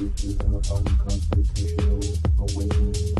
[0.00, 2.00] This is an unconstitutional
[2.38, 3.19] awakening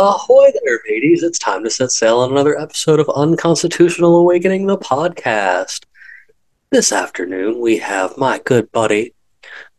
[0.00, 1.24] Ahoy there, mateys.
[1.24, 5.86] It's time to set sail on another episode of Unconstitutional Awakening, the podcast.
[6.70, 9.12] This afternoon, we have my good buddy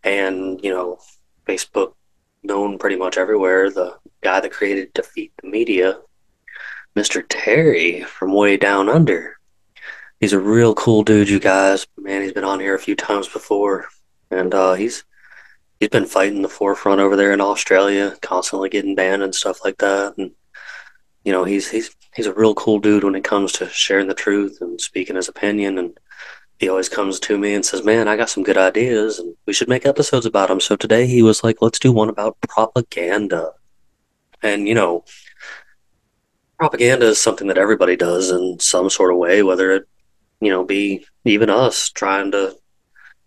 [0.03, 0.99] and, you know,
[1.47, 1.93] Facebook
[2.43, 6.01] known pretty much everywhere, the guy that created Defeat the Media,
[6.97, 7.23] Mr.
[7.29, 9.37] Terry from Way Down Under.
[10.19, 11.87] He's a real cool dude, you guys.
[11.97, 13.87] Man, he's been on here a few times before,
[14.31, 15.05] and uh, he's
[15.79, 19.77] he's been fighting the forefront over there in Australia, constantly getting banned and stuff like
[19.77, 20.17] that.
[20.17, 20.31] And
[21.23, 24.13] you know, he's he's he's a real cool dude when it comes to sharing the
[24.13, 25.77] truth and speaking his opinion.
[25.77, 25.97] And
[26.59, 29.53] he always comes to me and says, "Man, I got some good ideas, and we
[29.53, 33.53] should make episodes about them." So today he was like, "Let's do one about propaganda."
[34.41, 35.05] And you know,
[36.57, 39.87] propaganda is something that everybody does in some sort of way, whether it
[40.41, 42.55] you know be even us trying to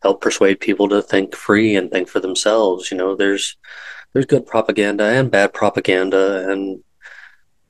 [0.02, 2.90] help persuade people to think free and think for themselves.
[2.90, 3.56] You know, there's
[4.12, 6.82] there's good propaganda and bad propaganda, and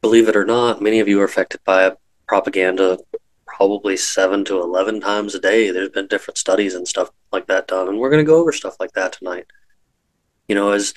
[0.00, 1.92] believe it or not, many of you are affected by
[2.26, 2.98] propaganda
[3.46, 5.70] probably seven to eleven times a day.
[5.70, 8.52] There's been different studies and stuff like that done, and we're going to go over
[8.52, 9.46] stuff like that tonight.
[10.48, 10.94] You know, as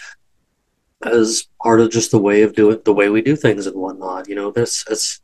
[1.03, 4.27] as part of just the way of doing the way we do things and whatnot.
[4.29, 5.21] You know, this it's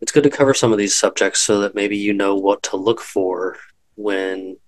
[0.00, 2.76] it's good to cover some of these subjects so that maybe you know what to
[2.76, 3.56] look for
[3.94, 4.58] when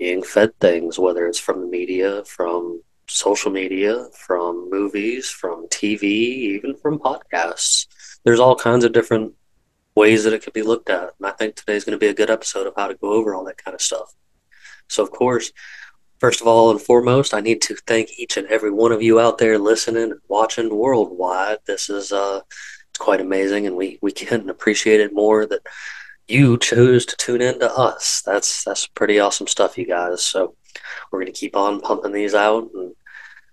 [0.00, 6.02] being fed things, whether it's from the media, from social media, from movies, from TV,
[6.02, 7.86] even from podcasts.
[8.24, 9.34] There's all kinds of different
[9.94, 11.10] ways that it could be looked at.
[11.18, 13.34] And I think today's going to be a good episode of how to go over
[13.34, 14.14] all that kind of stuff.
[14.88, 15.52] So, of course,
[16.18, 19.20] first of all and foremost, I need to thank each and every one of you
[19.20, 21.58] out there listening and watching worldwide.
[21.66, 22.40] This is uh,
[22.88, 25.60] it's quite amazing, and we we can't appreciate it more that
[26.30, 28.22] you chose to tune in to us.
[28.24, 30.22] That's that's pretty awesome stuff, you guys.
[30.22, 30.54] So
[31.10, 32.94] we're gonna keep on pumping these out and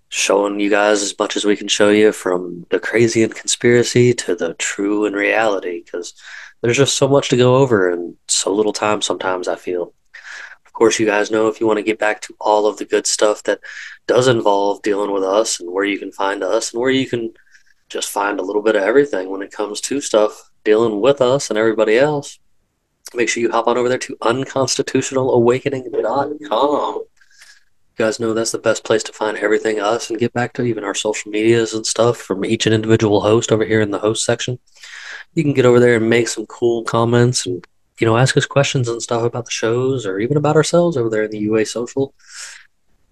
[0.08, 4.14] showing you guys as much as we can show you from the crazy and conspiracy
[4.14, 6.14] to the true and reality because
[6.62, 9.92] there's just so much to go over and so little time sometimes I feel.
[10.64, 12.84] Of course, you guys know if you want to get back to all of the
[12.84, 13.60] good stuff that
[14.06, 17.34] does involve dealing with us and where you can find us and where you can
[17.88, 21.50] just find a little bit of everything when it comes to stuff dealing with us
[21.50, 22.38] and everybody else
[23.16, 26.98] make sure you hop on over there to unconstitutionalawakening.com.
[26.98, 30.62] You guys know that's the best place to find everything us and get back to
[30.62, 33.98] even our social medias and stuff from each and individual host over here in the
[33.98, 34.60] host section.
[35.34, 37.66] You can get over there and make some cool comments and
[37.98, 41.10] you know ask us questions and stuff about the shows or even about ourselves over
[41.10, 42.14] there in the UA social.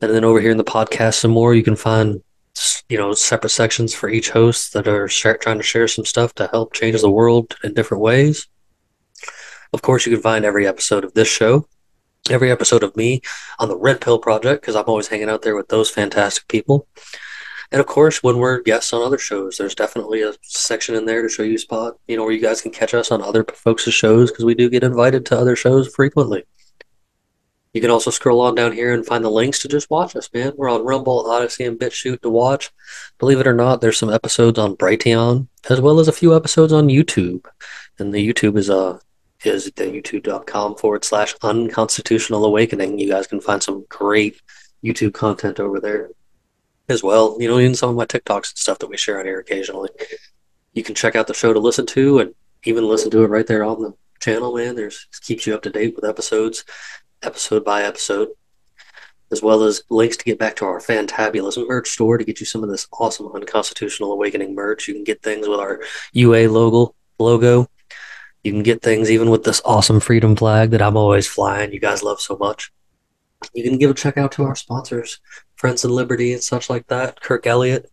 [0.01, 2.23] And then over here in the podcast some more you can find
[2.89, 6.47] you know separate sections for each host that are trying to share some stuff to
[6.49, 8.47] help change the world in different ways.
[9.73, 11.69] Of course, you can find every episode of this show,
[12.31, 13.21] every episode of me
[13.59, 16.87] on the Red Pill Project, because I'm always hanging out there with those fantastic people.
[17.73, 21.23] And of course, when we're guests on other shows, there's definitely a section in there
[21.23, 23.83] to show you spot, you know, where you guys can catch us on other folks'
[23.85, 26.45] shows, because we do get invited to other shows frequently.
[27.75, 30.31] You can also scroll on down here and find the links to just watch us,
[30.33, 30.55] man.
[30.57, 32.71] We're on Rumble, Odysee, and BitChute to watch.
[33.19, 36.73] Believe it or not, there's some episodes on Brighteon, as well as a few episodes
[36.73, 37.45] on YouTube.
[37.99, 38.99] And the YouTube is uh,
[39.47, 42.99] is youtube.com forward slash unconstitutional awakening.
[42.99, 44.41] You guys can find some great
[44.85, 46.11] YouTube content over there
[46.89, 47.37] as well.
[47.41, 49.91] You know, even some of my TikToks and stuff that we share on here occasionally.
[50.73, 52.35] You can check out the show to listen to and
[52.65, 54.75] even listen to it right there on the channel, man.
[54.75, 56.65] There's keeps you up to date with episodes,
[57.23, 58.29] episode by episode.
[59.33, 62.47] as well as links to get back to our fantabulous merch store to get you
[62.47, 64.87] some of this awesome Unconstitutional Awakening merch.
[64.87, 65.81] You can get things with our
[66.13, 66.95] UA logo.
[67.19, 67.69] Logo.
[68.47, 71.73] You can get things even with this awesome freedom flag that I'm always flying.
[71.73, 72.73] You guys love so much.
[73.55, 75.19] You can give a check out to our sponsors,
[75.57, 77.21] Friends and Liberty and such like that.
[77.21, 77.91] Kirk Elliott,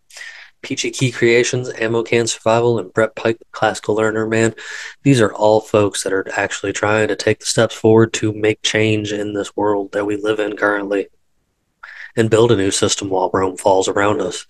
[0.62, 4.54] Peachy Ki Creations, Ammo Can Survival, and Brett Pike, Classical Learner, man.
[5.02, 8.62] These are all folks that are actually trying to take the steps forward to make
[8.62, 11.08] change in this world that we live in currently
[12.16, 14.46] and build a new system while Rome falls around us.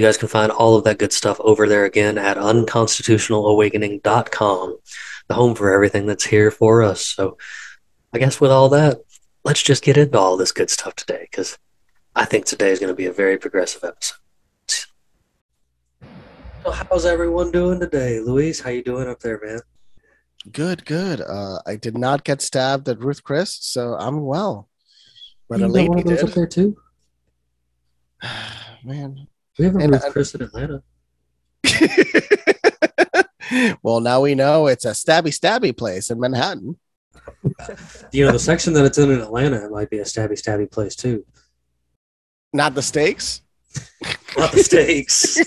[0.00, 4.78] You guys can find all of that good stuff over there again at unconstitutionalawakening.com,
[5.28, 7.04] the home for everything that's here for us.
[7.04, 7.36] So,
[8.10, 9.02] I guess with all that,
[9.44, 11.58] let's just get into all this good stuff today because
[12.16, 14.16] I think today is going to be a very progressive episode.
[16.64, 18.58] So, how's everyone doing today, Luis?
[18.58, 19.60] How you doing up there, man?
[20.50, 21.20] Good, good.
[21.20, 24.70] Uh, I did not get stabbed at Ruth Chris, so I'm well.
[25.46, 26.28] But you a lady one of those did.
[26.30, 26.78] up there too.
[28.82, 29.26] Man.
[29.60, 30.82] We have a And Ruth Chris in Atlanta.
[33.82, 36.78] well, now we know it's a stabby stabby place in Manhattan.
[38.12, 40.70] You know, the section that it's in in Atlanta it might be a stabby stabby
[40.70, 41.24] place too.
[42.52, 43.42] Not the steaks.
[44.36, 45.38] Not the steaks.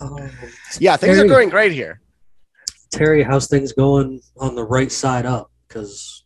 [0.00, 0.30] oh,
[0.78, 1.26] yeah, things Terry.
[1.26, 2.00] are going great here.
[2.90, 5.50] Terry, how's things going on the right side up?
[5.66, 6.17] Because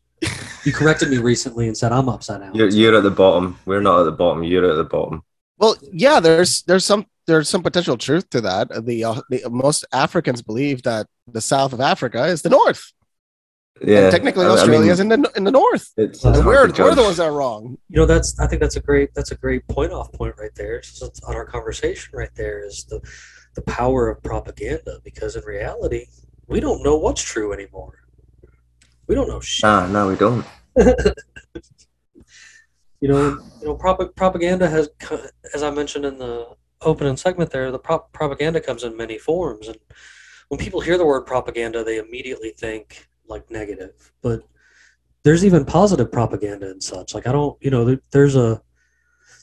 [0.64, 2.54] you corrected me recently and said I'm upside down.
[2.54, 3.58] You're, you're at the bottom.
[3.66, 4.42] We're not at the bottom.
[4.44, 5.22] You're at the bottom.
[5.58, 8.84] Well, yeah, there's there's some there's some potential truth to that.
[8.84, 12.92] The, uh, the most Africans believe that the south of Africa is the north.
[13.80, 14.00] Yeah.
[14.04, 15.90] and technically, I- I Australia mean, is in the in the north.
[15.96, 17.78] It's, it's we're we're the ones that are wrong.
[17.88, 20.54] You know, that's I think that's a great that's a great point off point right
[20.56, 20.76] there.
[20.76, 23.00] It's just on our conversation right there is the
[23.54, 26.06] the power of propaganda because in reality
[26.46, 27.98] we don't know what's true anymore.
[29.06, 29.64] We don't know shit.
[29.64, 30.44] Nah, no, we don't.
[33.00, 34.88] you know, you know, prop- propaganda has,
[35.54, 36.48] as I mentioned in the
[36.80, 39.78] opening segment there, the prop- propaganda comes in many forms, and
[40.48, 44.12] when people hear the word propaganda, they immediately think like negative.
[44.22, 44.42] But
[45.24, 47.14] there's even positive propaganda and such.
[47.14, 48.60] Like I don't, you know, there, there's a,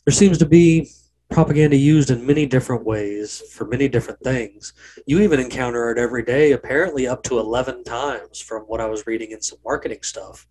[0.06, 0.90] there seems to be
[1.30, 4.74] propaganda used in many different ways for many different things.
[5.06, 9.06] You even encounter it every day, apparently up to 11 times from what I was
[9.06, 10.48] reading in some marketing stuff,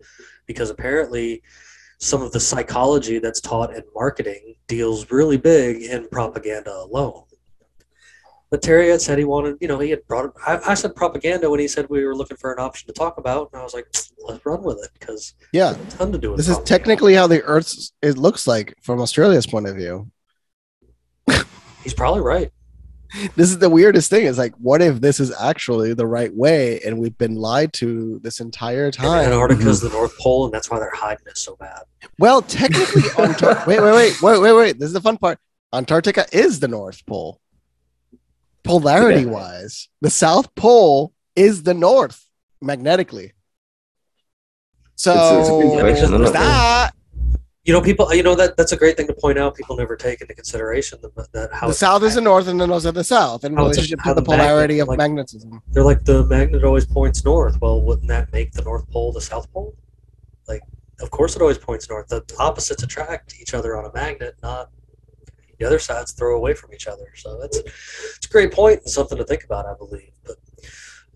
[0.47, 1.43] because apparently
[1.99, 7.25] some of the psychology that's taught in marketing deals really big in propaganda alone.
[8.51, 10.33] But Terry had said he wanted, you know, he had brought.
[10.47, 13.19] I, I said propaganda when he said we were looking for an option to talk
[13.19, 13.87] about, and I was like,
[14.27, 17.43] let's run with it because Yeah, a ton to do this is technically how the
[17.43, 20.11] Earth it looks like from Australia's point of view.
[21.83, 22.51] He's probably right.
[23.37, 24.27] this is the weirdest thing.
[24.27, 28.19] Is like, what if this is actually the right way, and we've been lied to
[28.23, 29.25] this entire And time?
[29.33, 29.85] Antarctica's mhm.
[29.85, 31.83] the North Pole, and that's why they're hiding it so bad.
[32.19, 34.79] Well, technically, Antar- wait, wait, wait, wait, wait, wait.
[34.79, 35.39] This is the fun part.
[35.73, 37.41] Antarctica is the North Pole.
[38.65, 42.27] Polarity wise, the South Pole is the North
[42.61, 43.33] magnetically.
[44.97, 46.93] So It's- it's a good question, that
[47.69, 48.15] You know, people.
[48.15, 49.55] You know that that's a great thing to point out.
[49.55, 52.67] People never take into consideration the, that how the South is the North and the
[52.67, 55.61] North is the South in How a- to the the magnet, polarity of like- magnetism.
[55.73, 57.61] They're like the magnet always points north.
[57.61, 59.77] Well, wouldn't that make the North Pole the South Pole?
[60.49, 60.63] Like,
[61.03, 62.09] of course it always points north.
[62.09, 64.71] The opposites attract each other on a magnet, not
[65.59, 67.13] the other sides throw away from each other.
[67.17, 70.13] So that's it's a great point and something to think about, I believe.
[70.25, 70.37] But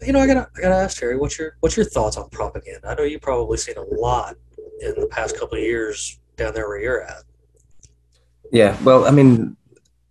[0.02, 2.88] you know, I gotta I gotta ask Terry, what's your what's your thoughts on propaganda?
[2.88, 4.36] I know you've probably seen a lot
[4.82, 7.22] in the past couple of years down there where you're at.
[8.52, 9.56] Yeah, well, I mean,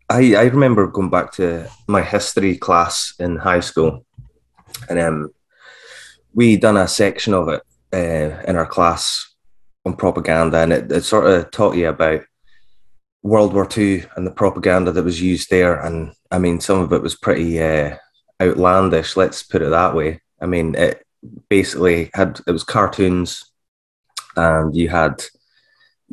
[0.10, 4.06] I I remember going back to my history class in high school,
[4.90, 5.30] and um,
[6.34, 7.62] we done a section of it
[7.94, 9.36] uh, in our class
[9.86, 12.22] on propaganda, and it, it sort of taught you about
[13.24, 16.94] World War II and the propaganda that was used there, and I mean, some of
[16.94, 17.98] it was pretty uh,
[18.42, 19.18] outlandish.
[19.18, 20.22] Let's put it that way.
[20.42, 21.06] I mean, it
[21.50, 23.44] basically had it was cartoons,
[24.36, 25.24] and you had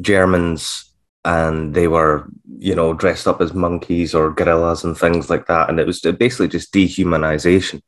[0.01, 0.85] Germans
[1.25, 2.29] and they were,
[2.59, 5.69] you know, dressed up as monkeys or gorillas and things like that.
[5.69, 7.83] And it was basically just dehumanization.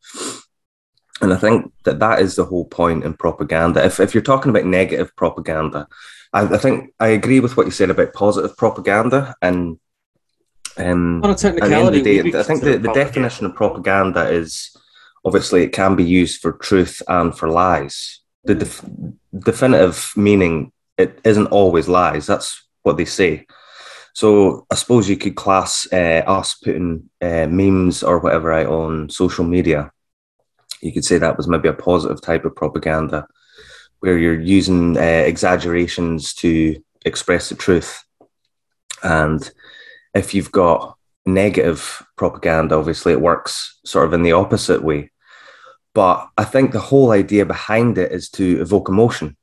[1.23, 3.85] And I think that that is the whole point in propaganda.
[3.85, 5.87] If, if you're talking about negative propaganda,
[6.33, 9.35] I, I think I agree with what you said about positive propaganda.
[9.43, 9.79] And
[10.76, 13.55] um, On a at the end of technicality, day, I think the, the definition of
[13.55, 14.76] propaganda is
[15.25, 18.21] obviously it can be used for truth and for lies.
[18.45, 18.85] The def-
[19.38, 22.26] definitive meaning it isn't always lies.
[22.26, 23.47] That's what they say.
[24.12, 29.09] So I suppose you could class uh, us putting uh, memes or whatever out on
[29.09, 29.90] social media.
[30.82, 33.26] You could say that was maybe a positive type of propaganda.
[34.00, 38.02] where you're using uh, exaggerations to express the truth.
[39.02, 39.49] And
[40.14, 45.11] if you've got negative propaganda, obviously it works sort of in the opposite way.
[45.94, 49.37] But I think the whole idea behind it is to evoke emotion.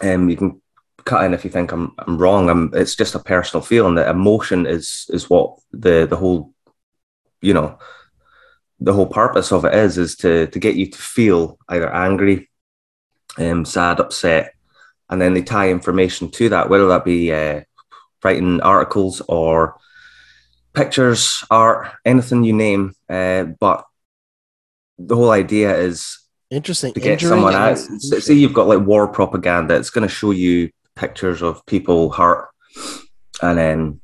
[0.00, 0.60] Um, you can
[1.04, 2.48] cut in if you think I'm, I'm wrong.
[2.48, 6.52] I'm, it's just a personal feeling that emotion is is what the the whole,
[7.40, 7.78] you know,
[8.80, 12.50] the whole purpose of it is is to to get you to feel either angry,
[13.38, 14.54] um, sad, upset,
[15.08, 17.62] and then they tie information to that, whether that be uh,
[18.22, 19.78] writing articles or
[20.74, 22.94] pictures, art, anything you name.
[23.08, 23.84] Uh, but
[24.98, 26.18] the whole idea is
[26.50, 26.94] Interesting.
[26.94, 27.76] to get someone out.
[27.78, 32.48] Say you've got like war propaganda, it's going to show you pictures of people hurt,
[33.42, 34.00] and then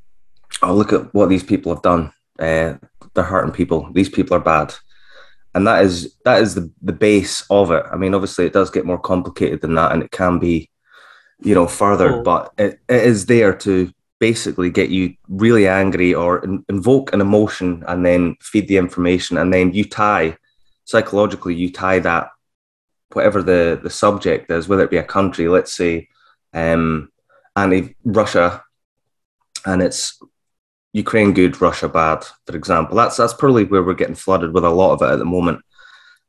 [0.61, 2.11] oh look at what these people have done.
[2.37, 2.75] Uh,
[3.13, 3.89] they're hurting people.
[3.93, 4.75] These people are bad,
[5.55, 7.83] and that is that is the the base of it.
[7.91, 10.69] I mean, obviously, it does get more complicated than that, and it can be,
[11.41, 12.17] you know, further.
[12.17, 12.21] Oh.
[12.21, 17.21] But it, it is there to basically get you really angry or in, invoke an
[17.21, 20.37] emotion, and then feed the information, and then you tie
[20.85, 22.29] psychologically you tie that
[23.13, 26.07] whatever the the subject is, whether it be a country, let's say,
[26.53, 27.09] um,
[27.55, 28.63] anti Russia,
[29.65, 30.19] and it's
[30.93, 32.95] Ukraine good, Russia bad, for example.
[32.95, 35.59] That's that's probably where we're getting flooded with a lot of it at the moment.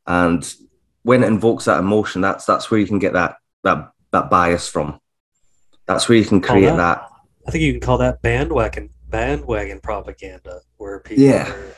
[0.06, 0.42] And
[1.02, 4.68] when it invokes that emotion, that's that's where you can get that that that bias
[4.68, 5.00] from.
[5.86, 7.08] That's where you can create that- that.
[7.46, 11.48] I think you can call that bandwagon bandwagon propaganda, where people Yeah.
[11.48, 11.74] are,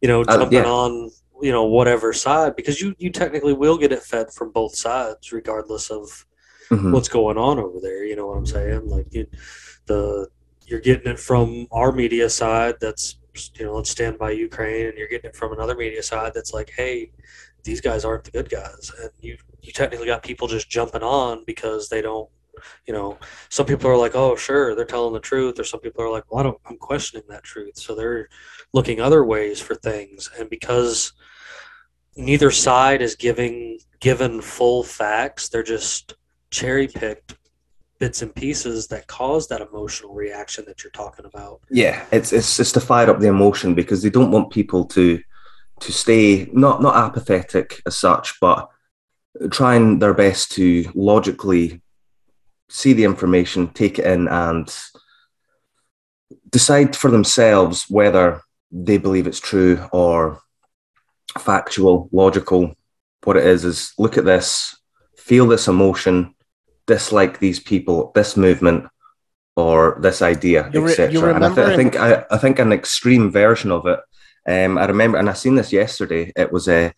[0.00, 0.64] you know, Uh, jumping yeah.
[0.64, 1.08] on
[1.40, 5.32] you know whatever side because you you technically will get it fed from both sides
[5.32, 6.24] regardless of
[6.70, 6.92] Mhm.
[6.92, 8.04] what's going on over there.
[8.04, 8.88] You know what I'm saying?
[8.88, 9.26] Like you,
[9.86, 10.28] the
[10.66, 13.16] you're getting it from our media side that's
[13.58, 16.52] you know let's stand by Ukraine, and you're getting it from another media side that's
[16.52, 17.10] like, hey,
[17.64, 21.44] these guys aren't the good guys, and you you technically got people just jumping on
[21.46, 22.28] because they don't.
[22.86, 26.02] You know, some people are like, "Oh, sure, they're telling the truth," or some people
[26.04, 28.28] are like, "Well, I don't, I'm questioning that truth." So they're
[28.72, 31.12] looking other ways for things, and because
[32.16, 36.14] neither side is giving given full facts, they're just
[36.50, 37.36] cherry picked
[37.98, 41.60] bits and pieces that cause that emotional reaction that you're talking about.
[41.70, 45.20] yeah it's it's it's to fire up the emotion because they don't want people to
[45.80, 48.68] to stay not not apathetic as such but
[49.50, 51.80] trying their best to logically
[52.68, 54.74] see the information take it in and
[56.50, 60.40] decide for themselves whether they believe it's true or
[61.38, 62.74] factual logical
[63.24, 64.76] what it is is look at this
[65.16, 66.34] feel this emotion
[66.86, 68.86] dislike these people this movement
[69.58, 71.34] or this idea, re- etc.
[71.34, 73.98] And I, th- I think I, I think an extreme version of it.
[74.46, 76.32] Um, I remember, and I seen this yesterday.
[76.36, 76.92] It was uh,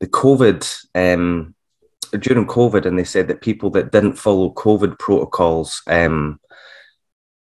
[0.00, 0.60] the COVID
[0.96, 1.54] um,
[2.18, 6.40] during COVID, and they said that people that didn't follow COVID protocols um,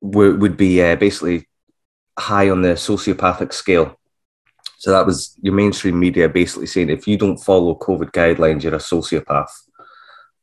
[0.01, 1.47] would be uh, basically
[2.17, 3.99] high on the sociopathic scale.
[4.77, 8.73] So that was your mainstream media basically saying if you don't follow COVID guidelines, you're
[8.73, 9.51] a sociopath.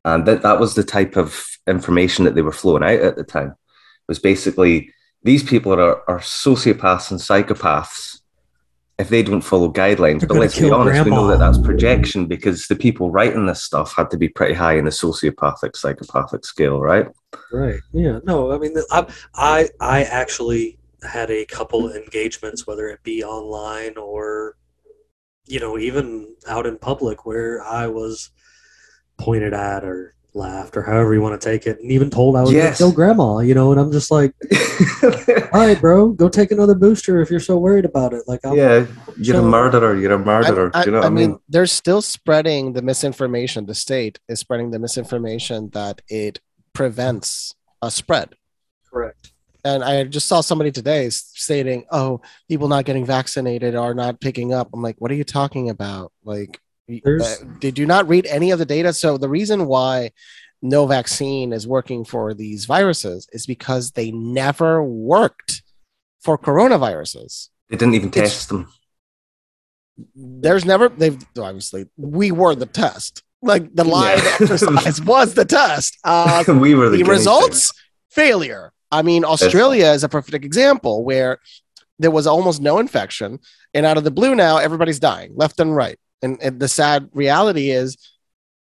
[0.04, 3.24] And that, that was the type of information that they were flowing out at the
[3.24, 3.48] time.
[3.48, 8.17] It Was basically these people are, are sociopaths and psychopaths
[8.98, 10.20] if they don't follow guidelines.
[10.20, 13.62] They're but let's be honest, we know that that's projection because the people writing this
[13.62, 17.06] stuff had to be pretty high in the sociopathic, psychopathic scale, right?
[17.52, 17.80] Right.
[17.92, 18.18] Yeah.
[18.24, 20.78] No, I mean, I, I, I actually
[21.08, 24.56] had a couple engagements, whether it be online or,
[25.46, 28.30] you know, even out in public, where I was
[29.16, 32.42] pointed at or laughed or however you want to take it, and even told I
[32.42, 33.38] was going to kill grandma.
[33.40, 34.32] You know, and I'm just like,
[35.52, 38.22] all right, bro, go take another booster if you're so worried about it.
[38.26, 38.86] Like, I'm, yeah,
[39.18, 39.96] you're So- a murderer.
[39.96, 40.70] You're a murderer.
[40.74, 41.40] I, Do you know what I I mean, mean?
[41.48, 43.66] they're still spreading the misinformation.
[43.66, 46.40] The state is spreading the misinformation that it
[46.72, 48.34] prevents a spread.
[48.90, 49.32] correct.
[49.64, 54.54] And I just saw somebody today stating, "Oh, people not getting vaccinated are not picking
[54.54, 58.08] up." I'm like, "What are you talking about?" Like, y- There's- uh, did you not
[58.08, 58.92] read any of the data?
[58.92, 60.12] So the reason why
[60.62, 65.62] no vaccine is working for these viruses is because they never worked
[66.20, 67.48] for coronaviruses.
[67.70, 68.66] They didn't even it's- test them.
[70.14, 74.36] there's never they've obviously we were the test like the live Yeah.
[74.40, 77.72] exercise was the test uh we were the, the guinea results
[78.10, 81.38] failure i mean australia is a perfect example where
[81.98, 83.40] there was almost no infection
[83.74, 87.08] and out of the blue now everybody's dying left and right and, and the sad
[87.12, 87.96] reality is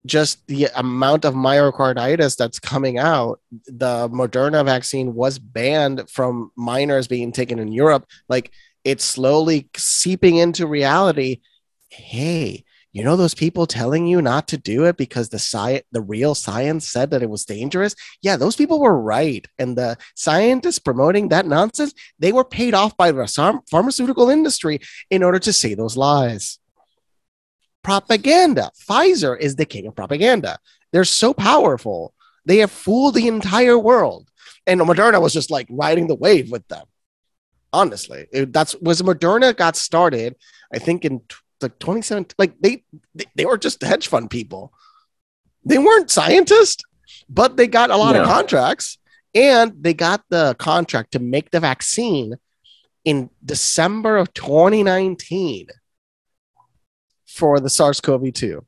[0.06, 7.08] just the amount of myocarditis that's coming out the moderna vaccine was banned from minors
[7.08, 8.06] being taken in europe.
[8.30, 8.52] Like
[8.84, 11.42] it's slowly seeping into reality.
[11.90, 16.00] Hey you know those people telling you not to do it because the sci- the
[16.00, 17.96] real science said that it was dangerous?
[18.22, 19.46] Yeah those people were right.
[19.58, 25.24] And the scientists promoting that nonsense they were paid off by the pharmaceutical industry in
[25.24, 26.60] order to say those lies
[27.86, 28.72] propaganda.
[28.88, 30.58] Pfizer is the king of propaganda.
[30.92, 32.14] They're so powerful.
[32.46, 34.24] They have fooled the entire world.
[34.68, 36.86] And moderna was just like riding the wave with them
[37.74, 38.26] honestly.
[38.32, 40.36] It- that's was moderna got started
[40.76, 44.72] i think in t- like 27 like they, they they were just hedge fund people.
[45.70, 46.84] They weren't scientists
[47.40, 48.98] but they got a lot of contracts.
[49.34, 52.36] And they got the contract to make the vaccine
[53.04, 55.68] in december of 2019
[57.36, 58.64] for the sars-cov-2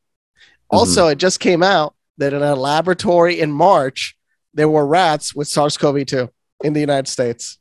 [0.70, 4.16] also it just came out that in a laboratory in march
[4.54, 6.30] there were rats with sars-cov-2
[6.64, 7.58] in the united states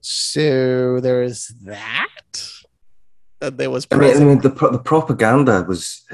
[0.00, 2.06] so there is that
[3.40, 6.04] and there was I mean, I mean the pro- the propaganda was.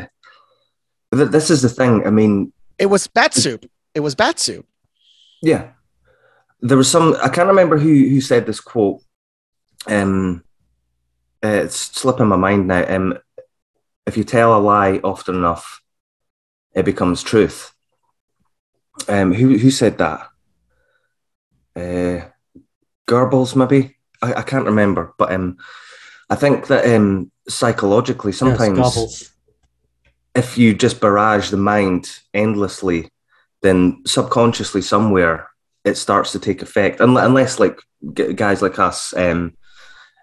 [1.11, 2.07] This is the thing.
[2.07, 3.65] I mean, It was bat soup.
[3.95, 4.67] It was bat soup.
[5.41, 5.71] yeah,
[6.61, 7.17] there was some.
[7.23, 9.01] I can't remember who who said this quote.
[9.87, 10.43] Um,
[11.43, 12.85] uh, it's slipping my mind now.
[12.95, 13.19] Um,
[14.07, 15.83] if you tell a lie often enough,
[16.75, 17.73] it becomes truth.
[19.09, 20.29] Um, who who said that?
[21.77, 22.29] Uh,
[23.07, 23.97] Goebbels, maybe.
[24.23, 25.59] I, I can't remember, but um,
[26.31, 29.35] I think that um, psychologically, sometimes Yes,
[30.35, 33.11] if you just barrage the mind endlessly,
[33.63, 35.49] then subconsciously somewhere
[35.85, 37.01] it starts to take effect.
[37.01, 37.79] Unless, unless like
[38.15, 39.57] g- guys like us um,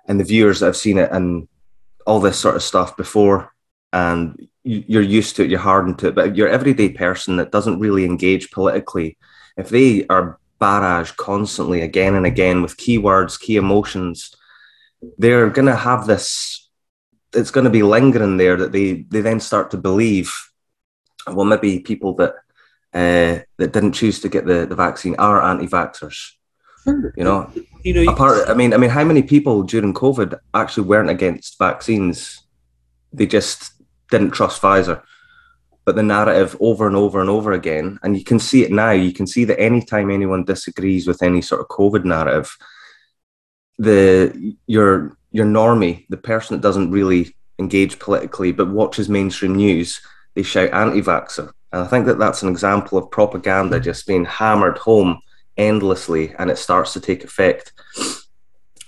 [0.08, 1.48] and the viewers that have seen it and
[2.06, 3.51] all this sort of stuff before,
[3.94, 6.16] and you- you're used to it, you're hardened to it.
[6.16, 9.18] But your everyday person that doesn't really engage politically,
[9.58, 14.36] if they are barraged constantly again and again with keywords, key emotions,
[15.18, 16.70] they're going to have this
[17.34, 20.32] it's going to be lingering there that they they then start to believe
[21.28, 22.34] well maybe people that
[22.94, 26.32] uh, that didn't choose to get the, the vaccine are anti-vaxxers
[26.84, 27.14] Sure.
[27.16, 27.50] you know
[27.84, 31.10] you know, you, apart i mean i mean how many people during covid actually weren't
[31.10, 32.42] against vaccines
[33.14, 33.81] they just
[34.12, 35.02] didn't trust pfizer.
[35.86, 38.92] But the narrative over and over and over again and you can see it now
[38.92, 42.56] you can see that anytime anyone disagrees with any sort of covid narrative
[43.80, 50.00] the your your normie the person that doesn't really engage politically but watches mainstream news
[50.36, 51.52] they shout anti-vaxxer.
[51.72, 53.84] And i think that that's an example of propaganda hmm.
[53.84, 55.20] just being hammered home
[55.58, 57.74] endlessly and it starts to take effect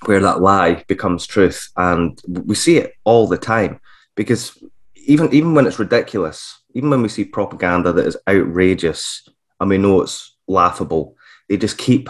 [0.07, 1.69] where that lie becomes truth.
[1.77, 3.79] And we see it all the time
[4.15, 4.57] because
[5.05, 9.27] even even when it's ridiculous even when we see propaganda that is outrageous
[9.59, 11.15] and we know it's laughable
[11.49, 12.09] they just keep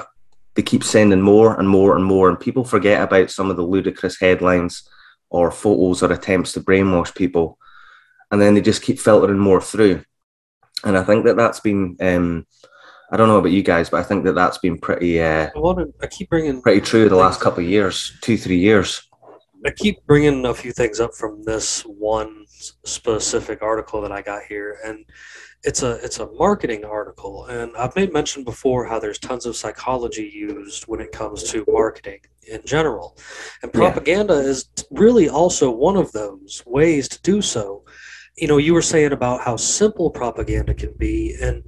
[0.55, 3.63] they keep sending more and more and more and people forget about some of the
[3.63, 4.87] ludicrous headlines
[5.29, 7.57] or photos or attempts to brainwash people
[8.31, 10.03] and then they just keep filtering more through
[10.83, 12.45] and i think that that's been um,
[13.11, 15.59] i don't know about you guys but i think that that's been pretty uh, I
[15.59, 15.93] to.
[16.01, 16.61] I keep bringing.
[16.61, 19.09] pretty true the last couple of years, two three years.
[19.65, 22.42] I keep bringing a few things up from this one
[22.85, 25.05] specific article that I got here, and
[25.63, 27.45] it's a it's a marketing article.
[27.45, 31.65] And I've made mention before how there's tons of psychology used when it comes to
[31.67, 32.19] marketing
[32.51, 33.17] in general,
[33.61, 33.79] and Yeah.
[33.81, 37.83] propaganda is really also one of those ways to do so.
[38.37, 41.63] You know, you were saying about how simple propaganda can be, and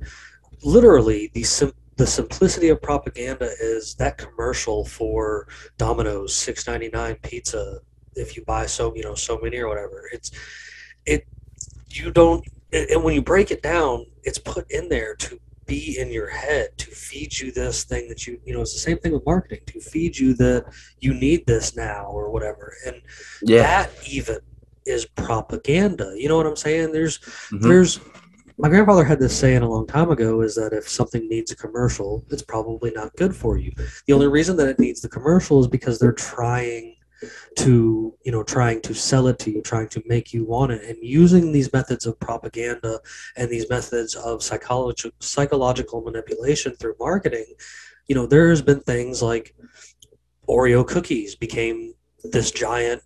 [0.64, 7.16] literally the sim- the simplicity of propaganda is that commercial for Domino's six ninety nine
[7.24, 7.80] pizza
[8.16, 10.10] if you buy so you know so many or whatever.
[10.12, 10.32] It's
[11.06, 11.28] it
[11.90, 15.98] you don't and and when you break it down, it's put in there to be
[15.98, 18.98] in your head to feed you this thing that you you know it's the same
[19.00, 20.66] thing with marketing to feed you that
[21.00, 22.74] you need this now or whatever.
[22.86, 23.02] And
[23.42, 24.40] Yeah, that even
[24.86, 26.14] is propaganda.
[26.16, 26.92] You know what i'm saying?
[26.92, 27.20] There's
[27.52, 27.62] Mhm.
[27.62, 28.00] there's
[28.58, 31.56] my grandfather had this saying a long time ago is that if something needs a
[31.56, 33.72] commercial it's probably not good for you.
[34.06, 36.95] The only reason that it needs the commercial is because they're trying
[37.58, 40.84] to you know trying to sell it to you trying to make you want it.
[40.84, 43.00] And using these methods of propaganda
[43.36, 47.46] and these methods of psychology psychological manipulation through marketing
[48.08, 49.56] you know there's been things like
[50.48, 53.02] oreo cookies became this giant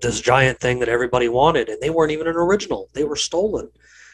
[0.00, 2.88] this giant thing that everybody wanted and they weren't even an original.
[2.94, 3.70] They were stolen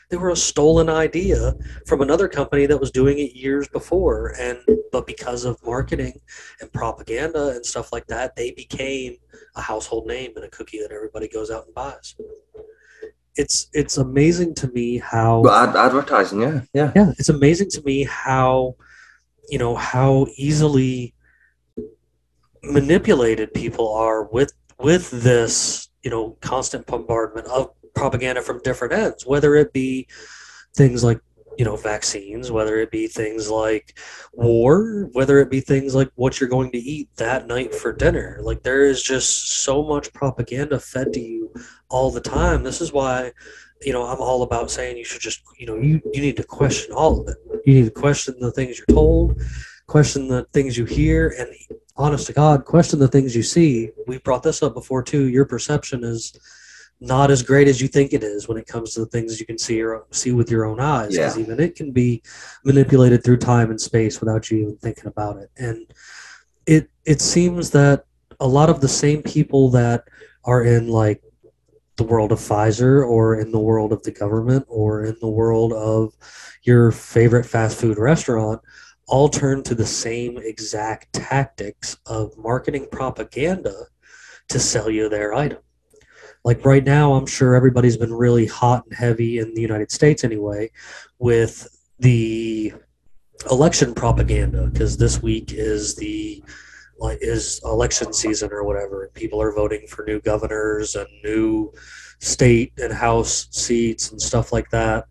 [0.09, 1.55] they were a stolen idea
[1.87, 4.35] from another company that was doing it years before.
[4.38, 4.59] And
[4.92, 6.21] but because of marketing
[6.61, 9.16] and propaganda and stuff like that they became
[9.57, 12.14] a household name and a cookie that everybody goes out and buys.
[13.35, 18.05] It's it's amazing to me how ad- advertising, yeah, yeah, yeah it's amazing to me
[18.05, 18.77] how
[19.49, 21.14] you know how easily
[22.62, 29.26] manipulated people are with with this you know constant bombardment of propaganda from different ends,
[29.26, 30.06] whether it be
[30.76, 31.20] things like
[31.59, 33.98] you know vaccines, whether it be things like
[34.35, 38.38] war, whether it be things like what you're going to eat that night for dinner.
[38.42, 41.52] Like there is just so much propaganda fed to you
[41.88, 42.62] all the time.
[42.62, 43.32] This is why
[43.82, 46.44] you know I'm all about saying you should just you know you you need to
[46.44, 47.37] question all of it.
[47.64, 49.40] You need to question the things you're told,
[49.87, 51.48] question the things you hear, and
[51.96, 53.90] honest to God, question the things you see.
[54.06, 55.28] We brought this up before too.
[55.28, 56.38] Your perception is
[57.00, 59.46] not as great as you think it is when it comes to the things you
[59.46, 61.12] can see or see with your own eyes.
[61.12, 61.42] Because Yeah.
[61.42, 62.22] even it can be
[62.64, 65.50] manipulated through time and space without you even thinking about it.
[65.59, 65.87] And
[66.66, 68.04] it it seems that
[68.40, 70.04] a lot of the same people that
[70.44, 71.22] are in like
[71.96, 75.72] the world of Pfizer or in the world of the government or in the world
[75.72, 76.14] of
[76.62, 78.61] your favorite fast food restaurant
[79.09, 83.87] all turn to the same exact tactics of marketing propaganda
[84.48, 85.59] to sell you their item.
[86.46, 90.22] Like right now, I'm sure everybody's been really hot and heavy in the United States
[90.22, 90.70] anyway
[91.18, 91.66] with
[91.98, 92.72] the
[93.50, 96.44] election propaganda because this week is the
[97.00, 101.72] like is election season or whatever and people are voting for new governors and new
[102.20, 105.06] state and house seats and stuff like that.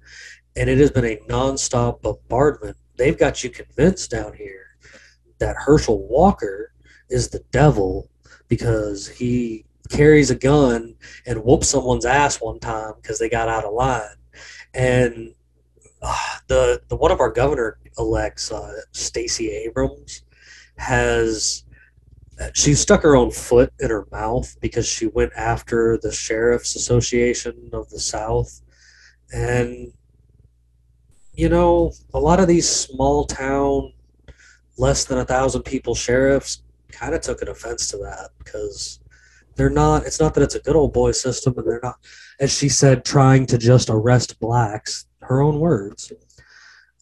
[0.56, 2.78] And it has been a nonstop bombardment.
[2.96, 4.78] They've got you convinced down here
[5.40, 6.72] that Herschel Walker
[7.10, 8.10] is the devil
[8.48, 10.96] because he carries a gun
[11.26, 14.16] and whoops someone's ass one time because they got out of line.
[14.74, 15.34] And
[16.02, 20.24] uh, the the one of our governor elects uh, Stacey Abrams
[20.78, 21.64] has
[22.54, 27.70] she stuck her own foot in her mouth because she went after the sheriff's association
[27.72, 28.62] of the south.
[29.34, 29.94] And
[31.34, 33.94] you know a lot of these small town
[34.78, 39.00] less than a thousand people sheriffs kind of took an offense to that because
[39.56, 41.96] they're not it's not that it's a good old boy system and they're not
[42.40, 46.12] as she said trying to just arrest blacks her own words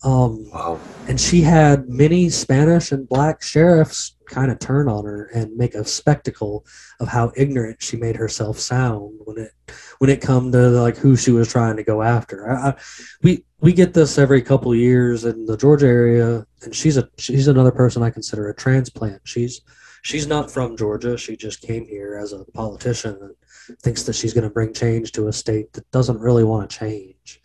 [0.04, 0.80] um, Wow.
[1.08, 5.76] and she had many Spanish and black sheriffs kind of turn on her and make
[5.76, 6.66] a spectacle
[7.00, 9.52] of how ignorant she made herself sound when it
[10.00, 12.50] when it come to like who she was trying to go after.
[12.50, 12.76] I, I,
[13.22, 17.08] we we get this every couple of years in the Georgia area, and she's a
[17.18, 19.22] she's another person I consider a transplant.
[19.24, 19.62] She's
[20.04, 21.18] she's not from Georgia.
[21.18, 25.12] She just came here as a politician and thinks that she's going to bring change
[25.14, 27.42] to a state that doesn't really want to change.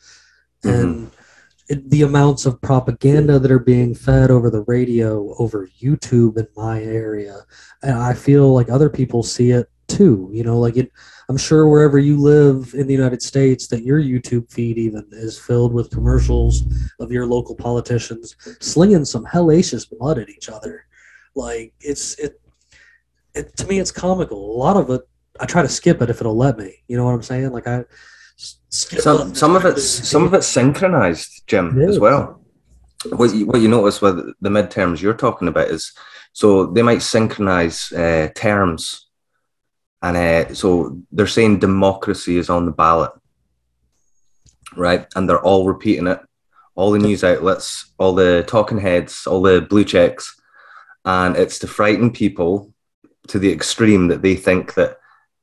[0.62, 0.68] Mm-hmm.
[0.68, 1.10] And
[1.68, 6.48] it, the amounts of propaganda that are being fed over the radio, over YouTube in
[6.56, 7.38] my area,
[7.82, 10.28] and I feel like other people see it too.
[10.32, 10.90] You know, like it.
[11.28, 15.38] I'm sure wherever you live in the United States, that your YouTube feed even is
[15.38, 16.62] filled with commercials
[17.00, 20.86] of your local politicians slinging some hellacious blood at each other.
[21.34, 22.40] Like it's it.
[23.38, 24.56] It to me, it's comical.
[24.56, 25.02] A lot of it,
[25.40, 26.74] I try to skip it if it'll let me.
[26.88, 27.52] You know what I'm saying?
[27.52, 27.84] Like I.
[28.70, 29.36] Skip Some it.
[29.36, 32.42] some of it's some of it's synchronized, Jim, It as well.
[33.10, 35.92] What you, what you notice with the midterms you're talking about is
[36.32, 39.08] so they might synchronize uh, terms,
[40.02, 43.12] and uh, so they're saying democracy is on the ballot,
[44.76, 45.06] right?
[45.16, 46.20] And they're all repeating it,
[46.74, 50.40] all the news outlets, all the talking heads, all the blue checks,
[51.04, 52.72] and it's to frighten people
[53.28, 54.98] to the extreme that they think that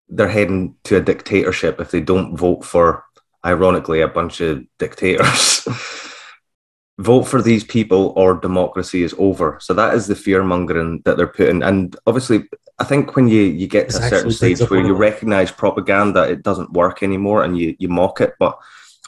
[0.09, 3.05] they're heading to a dictatorship if they don't vote for
[3.45, 5.67] ironically, a bunch of dictators.
[6.97, 9.57] Vote for these people or democracy is over.
[9.61, 11.61] So that is the fear mongering that they're putting.
[11.61, 12.45] And obviously,
[12.79, 16.41] I think when you, you get to a certain stage where you recognize propaganda, it
[16.41, 18.33] doesn't work anymore and you, you mock it.
[18.39, 18.57] But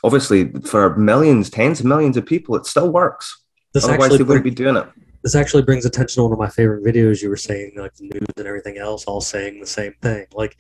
[0.04, 3.42] obviously, for millions, tens of millions of people, it still works.
[3.74, 4.88] This Otherwise, they wouldn't be doing it.
[5.28, 8.06] This actually brings attention to one of my favorite videos you were saying like the
[8.06, 10.58] news and everything else all saying the same thing like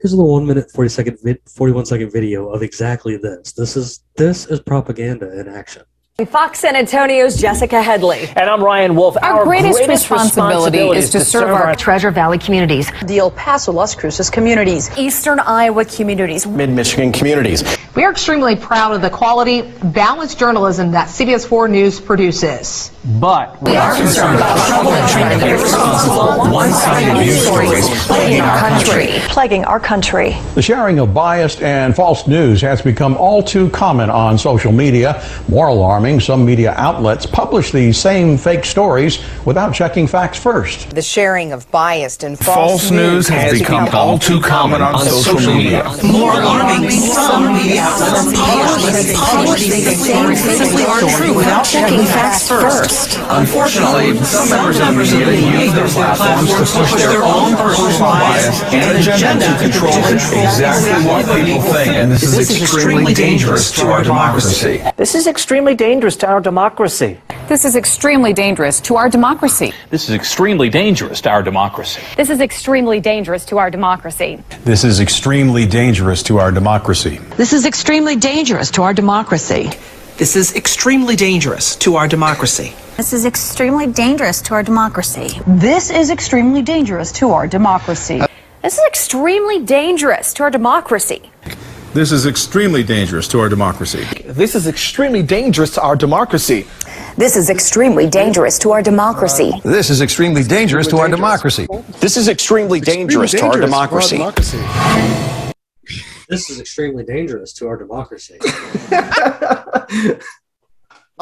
[0.00, 3.76] here's a little one minute 40 second vid- 41 second video of exactly this this
[3.76, 5.84] is this is propaganda in action
[6.26, 8.28] Fox San Antonio's Jessica Headley.
[8.36, 9.16] And I'm Ryan Wolf.
[9.22, 14.28] Our, greatest, responsibility, is to serve our Treasure Valley communities, the El Paso, Las Cruces
[14.28, 14.90] communities.
[14.98, 16.46] Eastern Iowa communities.
[16.46, 17.64] mid Michigan communities.
[17.96, 22.92] We are extremely proud of the quality, balanced journalism that CBS 4 News produces.
[23.02, 28.42] But We are concerned about trouble and trying to get responsible, one-sided news stories plaguing
[28.42, 29.06] our country.
[29.28, 30.36] Plaguing our country.
[30.54, 35.24] The sharing of biased and false news has become all too common on social media.
[35.48, 40.90] More alarming, some media outlets publish these same fake stories without checking facts first.
[40.94, 45.84] The sharing of biased and False news has become all too common on social media.
[46.04, 52.04] More alarming, some media outlets publish the same fake stories simply aren't true without checking
[52.04, 52.89] facts first.
[52.90, 53.18] Interest.
[53.30, 58.62] Unfortunately, some members of the media use their platforms to push their own personal bias
[58.72, 64.02] and agenda to control exactly what people think, and this is extremely dangerous to our
[64.02, 64.82] democracy.
[64.96, 67.18] This is extremely dangerous to our democracy.
[67.48, 69.72] This is extremely dangerous to our democracy.
[69.90, 72.02] This is extremely dangerous to our democracy.
[72.16, 74.38] This is extremely dangerous to our democracy.
[74.64, 77.18] This is extremely dangerous to our democracy.
[77.36, 79.70] This is extremely dangerous to our democracy.
[80.20, 82.74] This is extremely dangerous to our democracy.
[82.98, 85.40] This is extremely dangerous to our democracy.
[85.46, 88.20] This is extremely dangerous to our democracy.
[88.60, 91.22] This is extremely dangerous to our democracy.
[91.94, 94.04] This is extremely dangerous to our democracy.
[94.26, 96.68] This is extremely dangerous to our democracy.
[97.16, 99.52] This is extremely dangerous to our democracy.
[99.64, 101.66] This is extremely dangerous to our democracy.
[102.00, 104.18] This is extremely dangerous to our democracy.
[106.30, 108.38] This is extremely dangerous to our democracy.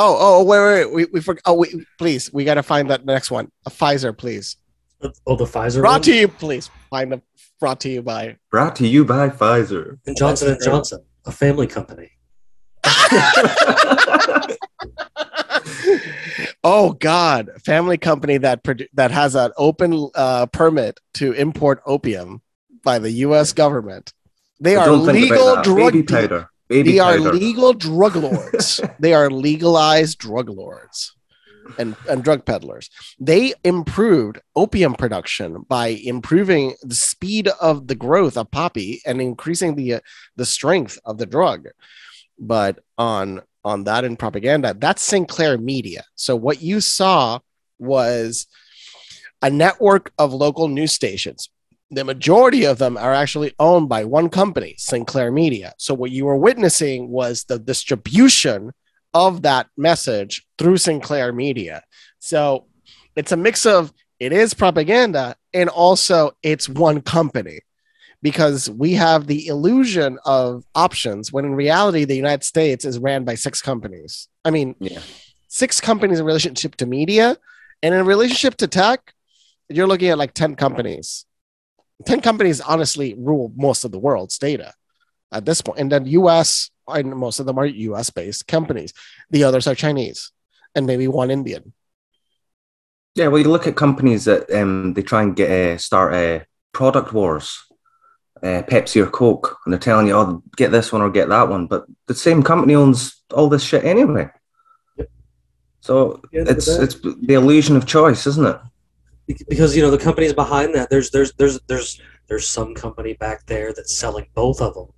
[0.00, 0.94] Oh, oh, wait, wait, wait.
[0.94, 1.42] We, we forgot.
[1.44, 3.50] Oh, we, please, we got to find that next one.
[3.66, 4.56] A Pfizer, please.
[5.26, 5.80] Oh, the Pfizer.
[5.80, 6.02] Brought one?
[6.02, 6.70] to you, please.
[6.88, 7.20] Find the
[7.58, 8.36] brought to you by.
[8.52, 9.98] Brought to you by Pfizer.
[10.06, 12.12] And Johnson and Johnson, a family company.
[16.64, 22.42] Oh God, family company that produ- that has an open uh, permit to import opium
[22.82, 23.52] by the U.S.
[23.52, 24.12] government.
[24.60, 25.92] They But are legal drug.
[25.92, 26.50] Baby powder.
[26.68, 28.80] Baby they are legal drug lords.
[28.98, 31.14] they are legalized drug lords
[31.78, 32.90] and, and drug peddlers.
[33.18, 39.74] They improved opium production by improving the speed of the growth of poppy and increasing
[39.76, 40.00] the uh,
[40.36, 41.68] the strength of the drug.
[42.38, 46.04] But on on that in propaganda, that's Sinclair Media.
[46.14, 47.40] So what you saw
[47.78, 48.46] was
[49.42, 51.48] a network of local news stations.
[51.90, 55.72] The majority of them are actually owned by one company, Sinclair Media.
[55.78, 58.72] So what you were witnessing was the distribution
[59.14, 61.82] of that message through Sinclair Media.
[62.18, 62.66] So
[63.16, 67.60] it's a mix of it is propaganda and also it's one company
[68.20, 73.24] because we have the illusion of options when in reality the United States is ran
[73.24, 74.28] by six companies.
[74.44, 75.00] I mean, yeah.
[75.46, 77.36] six companies in relationship to media
[77.82, 79.14] and in relationship to tech,
[79.68, 81.26] you're looking at like 10 companies.
[82.04, 84.72] 10 companies honestly rule most of the world's data
[85.32, 85.80] at this point.
[85.80, 88.92] And then US, and most of them are US based companies.
[89.30, 90.32] The others are Chinese
[90.74, 91.72] and maybe one Indian.
[93.14, 96.44] Yeah, well, you look at companies that um, they try and get uh, start uh,
[96.72, 97.58] product wars,
[98.42, 101.48] uh, Pepsi or Coke, and they're telling you, "Oh, get this one or get that
[101.48, 104.30] one," but the same company owns all this shit anyway.
[105.80, 108.60] So it's it's the illusion of choice, isn't it?
[109.48, 113.46] Because you know the companies behind that there's there's there's there's there's some company back
[113.46, 114.88] there that's selling both of them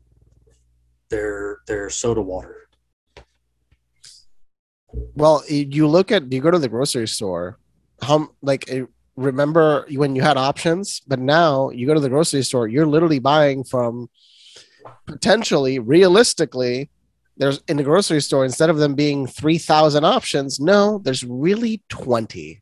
[1.08, 2.60] their their soda water
[5.14, 7.58] Well, you look at you go to the grocery store,
[8.02, 8.84] how like eh,
[9.16, 13.18] remember when you had options, but now you go to the grocery store, you're literally
[13.18, 14.08] buying from
[15.06, 16.90] potentially realistically
[17.36, 22.60] there's in the grocery store instead of them being 3000 options, no, there's really 20.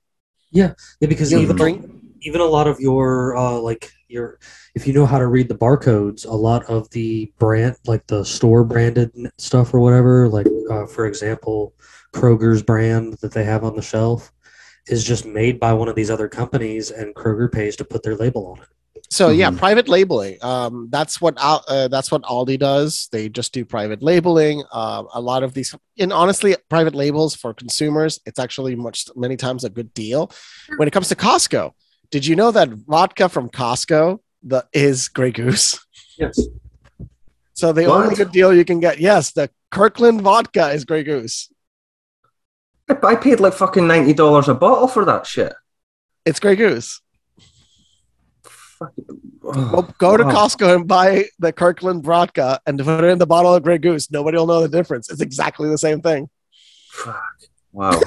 [0.51, 1.91] Yeah yeah because You even drink-
[2.23, 4.39] even a lot of your uh like your
[4.75, 8.25] if you know how to read the barcodes a lot of the brand like the
[8.25, 11.75] store branded stuff or whatever like uh, for example
[12.15, 14.33] kroger's brand that they have on the shelf
[14.89, 18.17] is just made by one of these other companies and kroger pays to put their
[18.17, 18.69] label on it
[19.11, 19.57] So yeah, Mhm.
[19.59, 20.37] private labeling.
[20.43, 23.09] Um, that's what uh, that's what Aldi does.
[23.11, 24.63] They just do private labeling.
[24.71, 29.37] Uh, a lot of these, and honestly, private labels for consumers, it's actually much many
[29.37, 30.31] times a good deal.
[30.77, 31.73] When it comes to Costco,
[32.11, 35.79] did you know that vodka from Costco the is Grey Goose?
[36.19, 36.39] yes
[37.55, 38.05] So the What?
[38.05, 41.51] only good deal you can get, yes, the Kirkland vodka is Grey Goose.
[42.91, 45.55] I, I paid like fucking ninety dollars a bottle for that shit.
[46.27, 47.01] It's Grey Goose.
[48.81, 50.25] Oh, Go, go to.
[50.25, 54.11] Costco and buy the Kirkland vodka and put it in the bottle of Grey Goose.
[54.11, 55.11] Nobody will know the difference.
[55.11, 56.29] It's exactly the same thing.
[56.91, 57.23] Fuck.
[57.73, 58.01] Wow,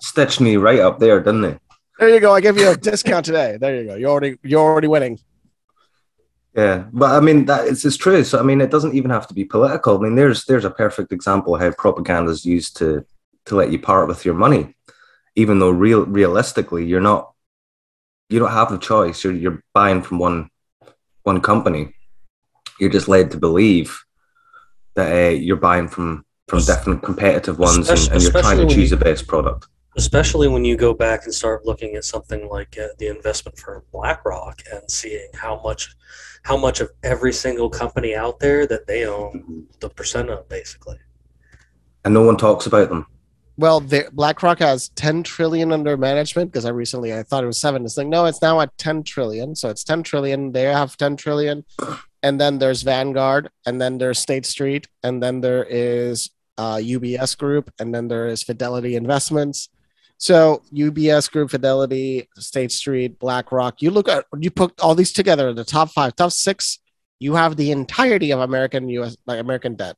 [0.00, 1.58] stitched me right up there, didn't they?
[1.98, 2.32] There you go.
[2.32, 3.58] I give you a discount today.
[3.60, 3.94] There you go.
[3.94, 5.18] You're already you're already winning.
[6.54, 8.24] Yeah, but I mean that it's, it's true.
[8.24, 9.98] So I mean, it doesn't even have to be political.
[9.98, 13.04] I mean, there's there's a perfect example of how propaganda is used to
[13.46, 14.74] to let you part with your money,
[15.34, 17.32] even though real realistically you're not
[18.30, 19.22] you don't have the choice.
[19.24, 20.48] You're you're buying from one
[21.24, 21.94] one company.
[22.78, 24.02] You're just led to believe
[24.94, 28.90] that uh, you're buying from from different competitive ones, and, and you're trying to choose
[28.90, 29.66] the best product.
[29.96, 33.82] especially when you go back and start looking at something like uh, the investment firm
[33.92, 35.94] BlackRock and seeing how much
[36.42, 40.96] how much of every single company out there that they own the percent of basically
[42.04, 43.06] And no one talks about them.
[43.60, 43.82] Well,
[44.14, 47.84] BlackRock has 10 trillion under management because I recently I thought it was seven.
[47.84, 49.54] It's like no, it's now at 10 trillion.
[49.54, 50.50] So it's 10 trillion.
[50.50, 51.66] They have 10 trillion,
[52.22, 57.36] and then there's Vanguard, and then there's State Street, and then there is uh, UBS
[57.36, 59.68] Group, and then there is Fidelity Investments.
[60.16, 63.82] So UBS Group, Fidelity, State Street, BlackRock.
[63.82, 66.78] You look at you put all these together, the top five, top six.
[67.18, 69.18] You have the entirety of American U.S.
[69.26, 69.96] like American debt.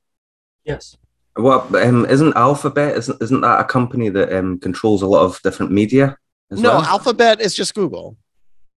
[0.65, 0.97] Yes.
[1.37, 2.97] What um, isn't Alphabet?
[2.97, 6.17] Isn't isn't that a company that um, controls a lot of different media?
[6.51, 6.83] No, well?
[6.83, 8.17] Alphabet is just Google.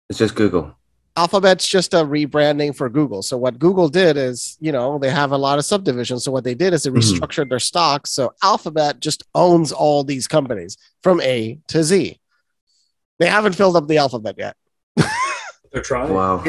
[0.10, 0.74] it's just Google.
[1.18, 3.22] Alphabet's just a rebranding for Google.
[3.22, 6.24] So what Google did is, you know, they have a lot of subdivisions.
[6.26, 6.98] So what they did is they Mhm.
[6.98, 8.12] restructured their stocks.
[8.12, 12.20] So Alphabet just owns all these companies from A to Z.
[13.20, 14.58] They haven't filled up the alphabet yet.
[15.72, 16.14] They're trying.
[16.14, 16.44] Wow.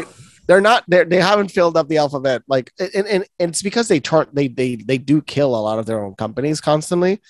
[0.46, 0.84] They're not.
[0.88, 2.42] They they haven't filled up the alphabet.
[2.46, 5.78] Like, and, and, and it's because they turn they they they do kill a lot
[5.78, 7.20] of their own companies constantly.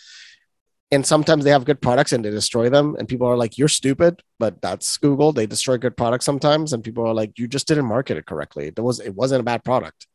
[0.93, 2.95] And sometimes they have good products and they destroy them.
[2.97, 5.33] And people are like, "You're stupid," but that's Google.
[5.33, 8.67] They destroy good products sometimes, and people are like, "You just didn't market it correctly.
[8.69, 10.07] It was it wasn't a bad product."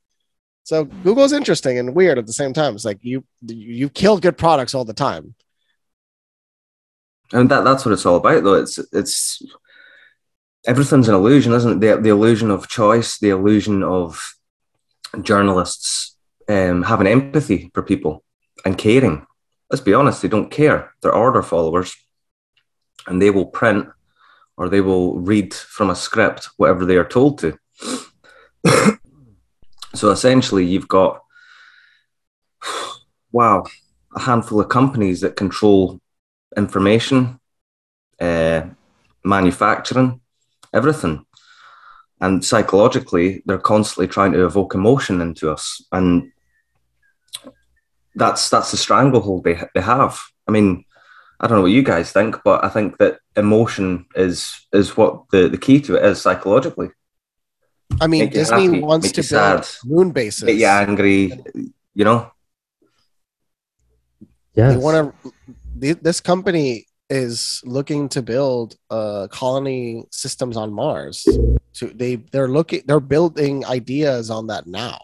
[0.64, 2.76] So Google's interesting and weird at the same time.
[2.76, 5.36] It's like you you kill good products all the time.
[7.34, 8.56] And that that's what it's all about, though.
[8.56, 9.42] It's it's
[10.66, 11.80] everything's an illusion, isn't it?
[11.80, 14.36] The the illusion of choice, the illusion of
[15.22, 16.16] journalists
[16.48, 18.24] um, having empathy for people
[18.66, 19.26] and caring.
[19.70, 20.92] Let's be honest, they don't care.
[21.02, 21.96] They're order followers,
[23.08, 23.88] and they will print
[24.58, 27.58] or they will read from a script whatever they are told to.
[29.96, 31.22] so essentially, you've got
[33.32, 33.66] wow,
[34.16, 36.00] a handful of companies that control
[36.56, 37.40] information,
[38.20, 38.64] uh,
[39.24, 40.21] manufacturing,
[40.74, 41.26] everything.
[42.20, 46.32] And psychologically, they're constantly trying to evoke emotion into us, and
[48.16, 50.20] that's that's the stranglehold they they have.
[50.48, 50.86] I mean,
[51.40, 55.24] I don't know what you guys think, but I think that emotion is is what
[55.32, 56.92] the, the key to it is psychologically.
[58.00, 60.44] I mean, Make Disney happy, wants to build sad, moon bases.
[60.44, 61.34] Get you angry,
[61.96, 62.32] you know.
[64.54, 64.74] Yes.
[64.74, 65.34] They want to.
[65.76, 71.28] This company is looking to build uh, colony systems on Mars.
[71.76, 74.98] To they they're looking they're building ideas on that now.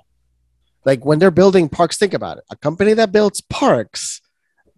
[0.86, 2.46] Like when they're building parks, think about it.
[2.50, 4.22] A company that builds parks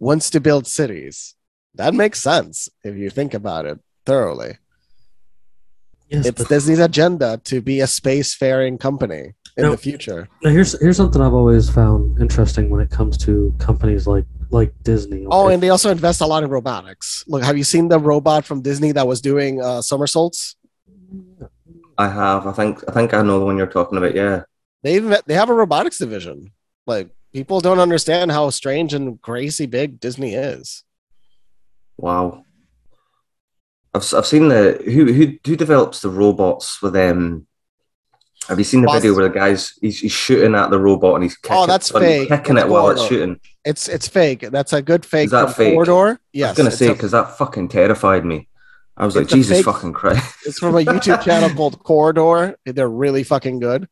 [0.00, 1.34] wants to build cities.
[1.76, 4.58] That makes sense if you think about it thoroughly.
[6.08, 9.70] Yes, it's but- Disney's agenda to be a spacefaring company in No.
[9.70, 10.28] the future.
[10.42, 14.72] Now here's here's something I've always found interesting when it comes to companies like like
[14.82, 15.26] Disney.
[15.30, 17.24] Oh, and they also invest a lot in robotics.
[17.26, 20.56] Look, have you seen the robot from Disney that was doing uh, somersaults?
[21.98, 22.46] I have.
[22.46, 22.82] I think.
[22.88, 24.14] I think I know the one you're talking about.
[24.14, 24.42] Yeah.
[24.82, 26.52] They inve- they have a robotics division.
[26.86, 30.84] Like people don't understand how strange and crazy big Disney is.
[31.98, 32.44] Wow.
[33.94, 37.46] I've, s- I've seen the who who who develops the robots with um.
[38.50, 41.14] Have you seen the Boss- video where the guy's he's, he's shooting at the robot
[41.14, 42.28] and he's kicking, oh, that's fake.
[42.28, 43.40] kicking That's it while it's shooting?
[43.64, 44.40] It's it's fake.
[44.50, 45.26] That's a good fake.
[45.26, 45.72] Is that fake?
[45.74, 46.14] Corridor?
[46.14, 46.50] I Yes.
[46.50, 48.48] was gonna it's say because that fucking terrified me.
[48.96, 50.34] I was like, It's a Jesus fake- fucking Christ.
[50.46, 52.56] It's from a YouTube channel called Corridor.
[52.66, 53.88] They're really fucking good.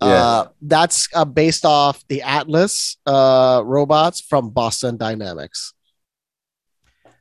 [0.00, 5.72] Uh, that's uh, based off the Atlas uh, robots from Boston Dynamics.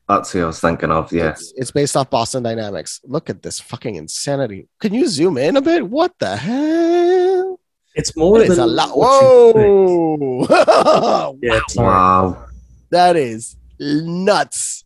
[0.07, 1.11] That's who I was thinking of.
[1.11, 1.29] Yeah.
[1.29, 2.99] It's, it's based off Boston Dynamics.
[3.05, 4.67] Look at this fucking insanity.
[4.79, 5.87] Can you zoom in a bit?
[5.87, 7.59] What the hell?
[7.95, 8.89] It's more That is than a lot.
[8.97, 11.37] Whoa!
[11.41, 11.59] Yeah.
[11.75, 12.45] Wow.
[12.91, 14.85] that is nuts.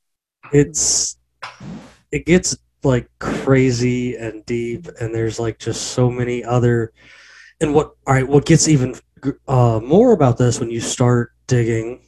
[0.53, 1.17] it's
[2.11, 6.93] it gets like crazy and deep and there's like just so many other
[7.59, 8.95] and what all right what gets even
[9.47, 12.01] uh more about this when you start digging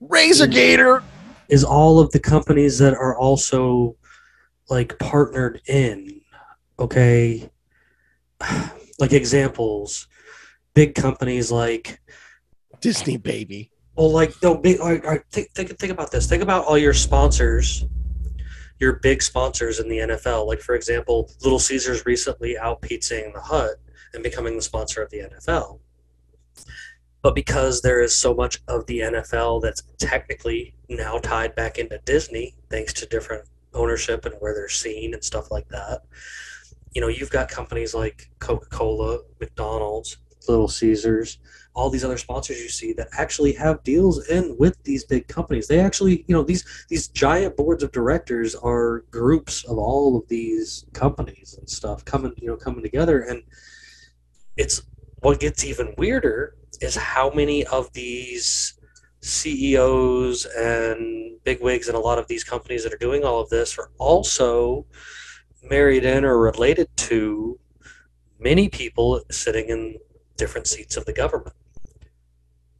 [0.00, 1.02] Razor Gator.
[1.50, 3.96] Is all of the companies that are also
[4.68, 6.20] like partnered in
[6.78, 7.50] okay?
[8.98, 10.08] Like examples.
[10.74, 12.02] Big companies like
[12.82, 13.70] Disney baby.
[13.96, 16.26] well like no big all right, all right, think, think, think about this.
[16.26, 17.86] Think about all your sponsors
[18.78, 23.40] your big sponsors in the NFL like for example Little Caesars recently out pizzaing the
[23.40, 23.76] hut
[24.12, 25.80] and becoming the sponsor of the NFL
[27.22, 32.00] but because there is so much of the NFL that's technically now tied back into
[32.04, 36.02] Disney, thanks to different ownership and where they're seen and stuff like that,
[36.92, 40.16] you know, you've got companies like Coca Cola, McDonald's,
[40.48, 41.38] Little Caesars,
[41.74, 45.68] all these other sponsors you see that actually have deals in with these big companies.
[45.68, 50.26] They actually, you know, these these giant boards of directors are groups of all of
[50.28, 53.20] these companies and stuff coming, you know, coming together.
[53.20, 53.42] And
[54.56, 54.82] it's
[55.20, 58.74] what gets even weirder is how many of these
[59.22, 63.78] CEOs and bigwigs and a lot of these companies that are doing all of this
[63.78, 64.86] are also
[65.62, 67.58] married in or related to
[68.38, 69.98] many people sitting in
[70.36, 71.54] different seats of the government.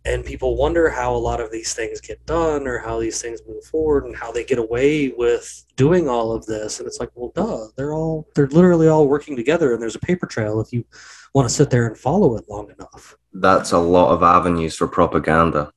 [0.07, 3.41] And people wonder how a lot of these things get done or how these things
[3.47, 6.79] move forward and how they get away with doing all of this.
[6.79, 10.01] And it's like, well, duh, they're all, they're literally all working together and there's a
[10.01, 10.87] paper trail if you
[11.35, 13.17] want to sit there and follow it long enough.
[13.33, 15.73] That's a lot of avenues for propaganda.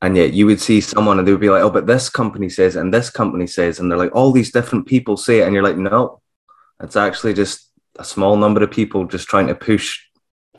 [0.00, 2.48] And yet you would see someone and they would be like, oh, but this company
[2.48, 5.44] says, and this company says, and they're like, all these different people say it.
[5.44, 6.20] And you're like, no,
[6.80, 10.00] it's actually just a small number of people just trying to push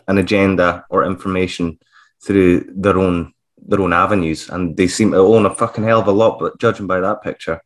[0.08, 1.80] an agenda or information
[2.22, 6.08] through their own their own avenues, and they seem to own a fucking hell of
[6.08, 6.40] a lot.
[6.40, 7.62] But judging by that picture,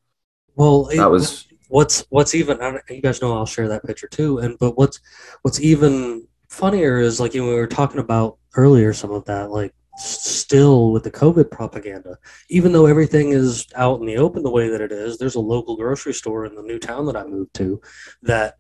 [0.56, 2.60] well, that was what's what's even.
[2.90, 4.38] You guys know I'll share that picture too.
[4.38, 5.00] And but what's
[5.42, 9.50] what's even funnier is like you know, we were talking about earlier some of that
[9.50, 12.18] like still with the COVID propaganda,
[12.50, 15.40] even though everything is out in the open the way that it is, there's a
[15.40, 17.82] local grocery store in the new town that I moved to
[18.22, 18.56] that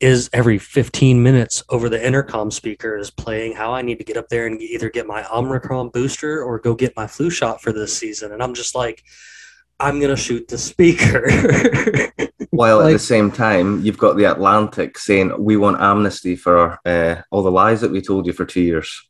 [0.00, 4.16] is every 15 minutes over the intercom speaker is playing how I need to get
[4.16, 7.72] up there and either get my Omicron booster or go get my flu shot for
[7.72, 8.32] this season.
[8.32, 9.02] And I'm just like,
[9.80, 11.30] I'm going to shoot the speaker.
[12.54, 16.78] While like, at the same time, you've got the Atlantic saying, we want amnesty for
[16.84, 19.02] uh, all the lies that we told you for two years.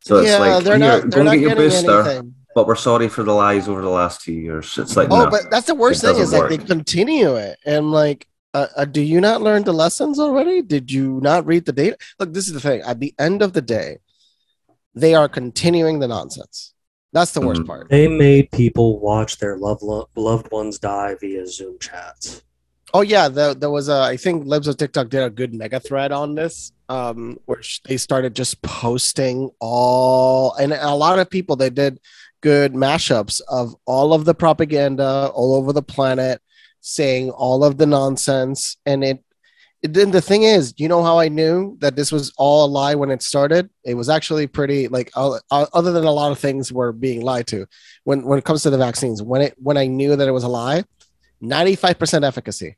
[0.00, 2.34] So it's Yeah, like, they're not, they're and get your booster, anything.
[2.54, 4.76] but we're sorry for the lies over the last two years.
[4.78, 7.90] It's like, Oh, no, but that's the worst thing is like they continue it and
[7.90, 10.62] like, uh, uh, do you not learn the lessons already?
[10.62, 11.96] Did you not read the data?
[12.20, 12.82] Look, this is the thing.
[12.82, 13.98] At the end of the day,
[14.94, 16.73] they are continuing the nonsense.
[17.14, 17.48] That's the Mm-hmm.
[17.48, 17.88] worst part.
[17.88, 19.82] they made people watch their loved,
[20.16, 22.42] loved ones die via Zoom chats.
[22.92, 24.00] Oh yeah, there, there was a.
[24.02, 27.96] I think Libs of TikTok did a good mega thread on this, um, which they
[27.96, 31.98] started just posting all, and a lot of people they did
[32.40, 36.40] good mashups of all of the propaganda all over the planet,
[36.82, 39.24] saying all of the nonsense, and it.
[39.86, 42.94] Then the thing is, you know how I knew that this was all a lie
[42.94, 43.68] when it started?
[43.84, 47.20] It was actually pretty like uh, uh, other than a lot of things were being
[47.20, 47.66] lied to.
[48.04, 50.42] When when it comes to the vaccines, when it when I knew that it was
[50.44, 50.84] a lie,
[51.40, 52.76] ninety five percent efficacy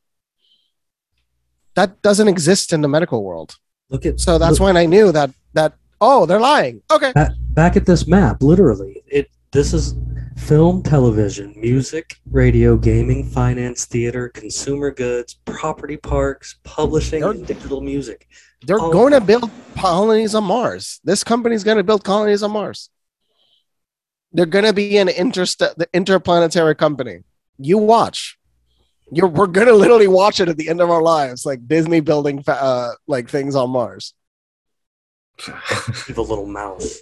[1.74, 3.56] that doesn't exist in the medical world.
[3.90, 6.82] Look at So that's look- when I knew that that oh they're lying.
[6.90, 7.12] Okay.
[7.12, 9.94] Back, back at this map, literally, it this is
[10.36, 18.28] film, television, music, radio, gaming, finance, theater, consumer goods, property parks, publishing, and digital music.
[18.66, 21.00] They're Oh, going to build colonies on Mars.
[21.04, 22.90] This company's going to build colonies on Mars.
[24.32, 27.20] They're going to be an interst- the interplanetary company.
[27.58, 28.38] You watch.
[29.12, 32.00] You're we're going to literally watch it at the end of our lives, like Disney
[32.00, 34.14] building fa- uh, like things on Mars.
[35.46, 37.00] the little mouse.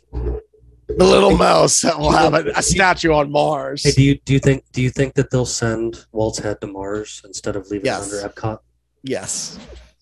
[0.88, 3.82] The little mouse that will have a, a statue on Mars.
[3.84, 6.66] Hey, do you do you think do you think that they'll send Walt's head to
[6.66, 8.12] Mars instead of leaving Yes.
[8.12, 8.58] it under Epcot?
[9.02, 9.58] Yes,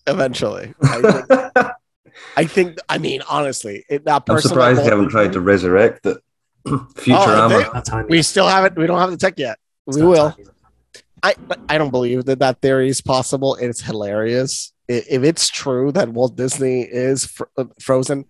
[0.07, 0.73] eventually.
[0.83, 1.51] I think,
[2.37, 2.77] I think.
[2.89, 6.17] I mean, honestly, it, that I'm surprised that they haven't tried to resurrect it.
[6.67, 7.69] Futurama.
[7.91, 8.77] Oh, they- we still haven't.
[8.77, 9.57] We don't have the tech yet.
[9.85, 10.35] we will.
[11.21, 13.55] I but I don't believe that that theory is possible.
[13.55, 14.73] It's hilarious.
[14.89, 18.25] If it's true that Walt Disney is fr- uh, frozen,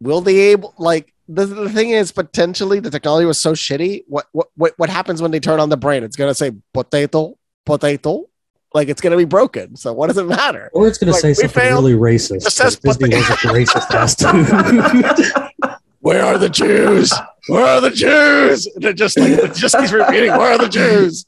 [0.00, 4.02] will they able like the, the thing is potentially the technology was so shitty.
[4.08, 6.02] What what what what happens when they turn on the brain?
[6.02, 8.26] It's gonna say potato potato.
[8.74, 9.76] Like it's gonna be broken.
[9.76, 10.70] So what does it matter?
[10.72, 11.84] Or it's going to Like, say something failed.
[11.84, 12.46] really racist.
[12.46, 15.78] It says Disney wasn't racist as to.
[16.00, 17.12] Where are the Jews?
[17.48, 18.66] Where are the Jews?
[18.74, 20.30] And it just like it just keeps repeating.
[20.30, 21.26] Where are the Jews?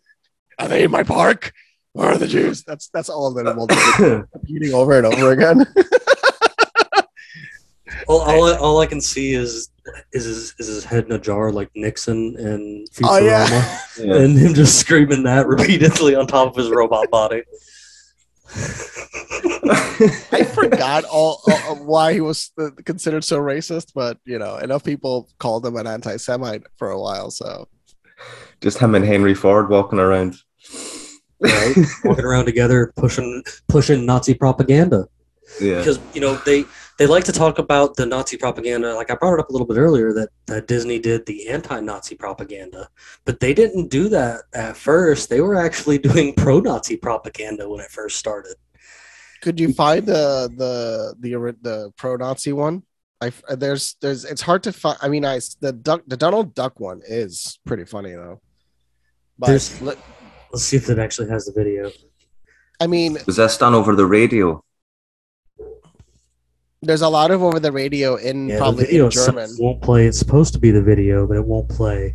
[0.59, 1.53] Are they in my park?
[1.95, 2.63] Where are the Jews?
[2.65, 5.67] That's that's all of them repeating over and over again.
[8.13, 9.69] All, all, I, all I can see is
[10.13, 13.79] is his, is his head in a jar like Nixon and Futurama, Oh, yeah.
[13.99, 14.17] Yeah.
[14.23, 17.43] and him just screaming that repeatedly on top of his robot body.
[20.33, 22.53] I forgot all, all- why he was
[22.85, 27.31] considered so racist, but you know, enough people called him an anti-Semite for a while.
[27.31, 27.69] So
[28.61, 30.37] Just him and Henry Ford walking around.
[31.41, 31.75] right?
[32.05, 35.07] Walking around together, pushing pushing Nazi propaganda.
[35.61, 35.79] Yeah.
[35.79, 36.65] Because you know they
[37.03, 38.95] they like to talk about the Nazi propaganda.
[38.95, 42.15] Like I brought it up a little bit earlier that that Disney did the anti-Nazi
[42.15, 42.89] propaganda,
[43.25, 45.29] but they didn't do that at first.
[45.29, 48.55] They were actually doing pro-Nazi propaganda when it first started.
[49.41, 50.73] could you find the the
[51.19, 51.31] the
[51.69, 52.85] the pro-Nazi one?
[53.21, 54.99] I f- there's there's it's hard to find.
[55.03, 58.41] I mean, I s- the duck the Donald Duck one is pretty funny though.
[59.41, 59.99] But There's- let-
[60.53, 61.91] Let's see if it actually has the video.
[62.79, 64.63] I mean, Was that done over the radio?
[66.83, 69.51] There's a lot of over the radio in Yeah, probably the video in German.
[69.59, 70.07] won't play.
[70.07, 72.15] It's supposed to be the video, but it won't play.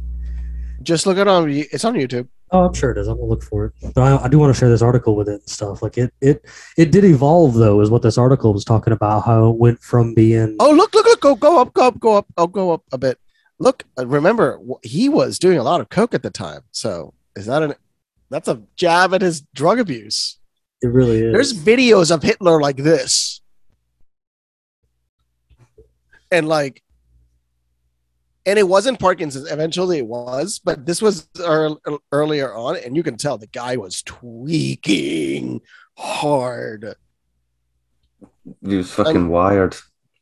[0.84, 1.50] Just look it on.
[1.50, 2.28] It's on YouTube.
[2.52, 3.08] Oh, I'm sure it is.
[3.08, 3.74] I'm gonna look for it.
[3.94, 5.82] But I, I do want to share this article with it and stuff.
[5.82, 6.46] Like it, it,
[6.78, 9.26] it did evolve though, is what this article was talking about.
[9.26, 11.20] How it went from being Oh, look, look, look!
[11.22, 12.26] Go, go up, go up, go up.
[12.38, 13.20] Oh, go up a bit.
[13.60, 16.62] Look, uh, remember he was doing a lot of coke at the time.
[16.72, 17.74] So is that an?
[18.30, 20.38] That's a jab at his drug abuse.
[20.82, 21.34] it really is.
[21.34, 23.37] There's videos of Hitler like this,
[26.32, 26.82] and like,
[28.46, 29.52] and it wasn't Parkinson's.
[29.52, 31.76] Eventually, it was, but this was ear-
[32.12, 35.62] earlier on, and you can tell the guy was tweaking
[35.98, 36.96] hard.
[38.66, 39.76] He was fucking Um, wired.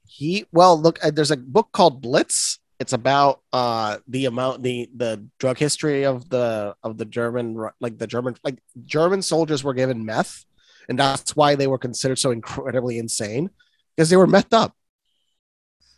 [0.07, 4.89] he well look uh, there's a book called blitz it's about uh the amount the
[4.95, 9.73] the drug history of the of the german like the german like german soldiers were
[9.73, 10.45] given meth
[10.89, 13.49] and that's why they were considered so incredibly insane
[13.95, 14.73] because they were methed up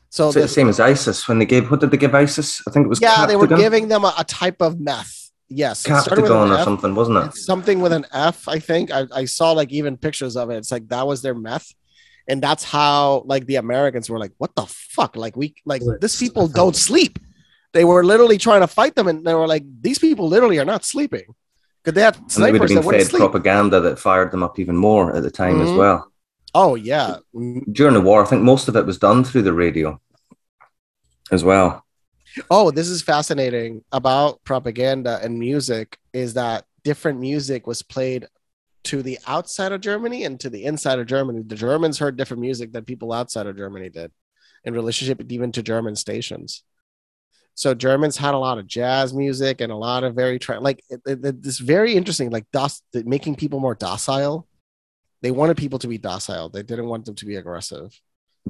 [0.10, 1.70] so It's the the- same as ISIS when they gave.
[1.72, 2.62] What did they give ISIS?
[2.68, 3.02] I think it was.
[3.02, 6.38] yeah they were giving them a, a type of meth yes it started with an
[6.38, 6.64] Captagon or F.
[6.64, 7.26] something, wasn't it?
[7.28, 8.92] It's something with an F, I think.
[8.92, 10.58] I, I saw like even pictures of it.
[10.58, 11.74] It's like that was their meth.
[12.30, 15.16] And that's how like the Americans were like, what the fuck?
[15.16, 17.20] Like we like these people don't sleep.
[17.74, 20.66] They were literally trying to fight them, and they were like, these people literally are
[20.66, 21.24] not sleeping.
[21.84, 23.20] Because they had And they would have snipers that been fed sleep.
[23.22, 25.78] propaganda that fired them up even more at the time as Mhm.
[25.78, 26.12] well.
[26.54, 27.18] Oh yeah.
[27.34, 30.00] During the war, I think most of it was done through the radio
[31.32, 31.86] as well.
[32.50, 38.28] Oh, this is fascinating about propaganda and music is that different music was played
[38.86, 41.44] to the outside of Germany and to the inside of Germany.
[41.46, 44.12] The Germans heard different music than people outside of Germany did
[44.64, 46.64] in relationship even to German stations.
[47.54, 50.84] So Germans had a lot of jazz music and a lot of very tra- like
[50.90, 54.48] it, it, very interesting like doc- making people more docile.
[55.22, 56.50] They wanted people to be docile.
[56.50, 58.00] They didn't want them to be aggressive.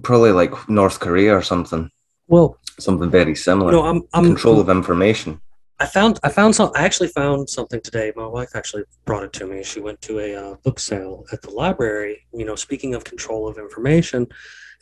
[0.02, 1.90] Probably like North Korea or something.
[2.28, 3.72] Well, something very similar.
[3.72, 5.42] No, I'm- I'm- control of information.
[5.80, 6.72] I found I found some.
[6.74, 8.12] I actually found something today.
[8.16, 9.64] My wife actually brought it to me.
[9.64, 12.26] She went to a uh, book sale at the library.
[12.34, 14.28] You know, speaking of control of information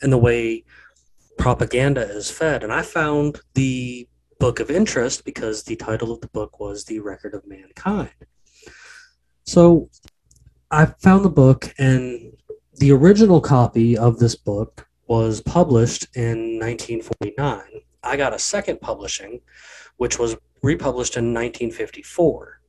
[0.00, 0.64] and the way
[1.38, 4.08] propaganda is fed, and I found the
[4.40, 8.08] book of interest because the title of the book was "The Record of Mankind."
[9.44, 9.90] So,
[10.70, 12.36] I found the book, and
[12.74, 17.60] the original copy of this book was published in 1949.
[18.02, 19.40] I got a second publishing,
[19.96, 22.60] which was republished in 1954.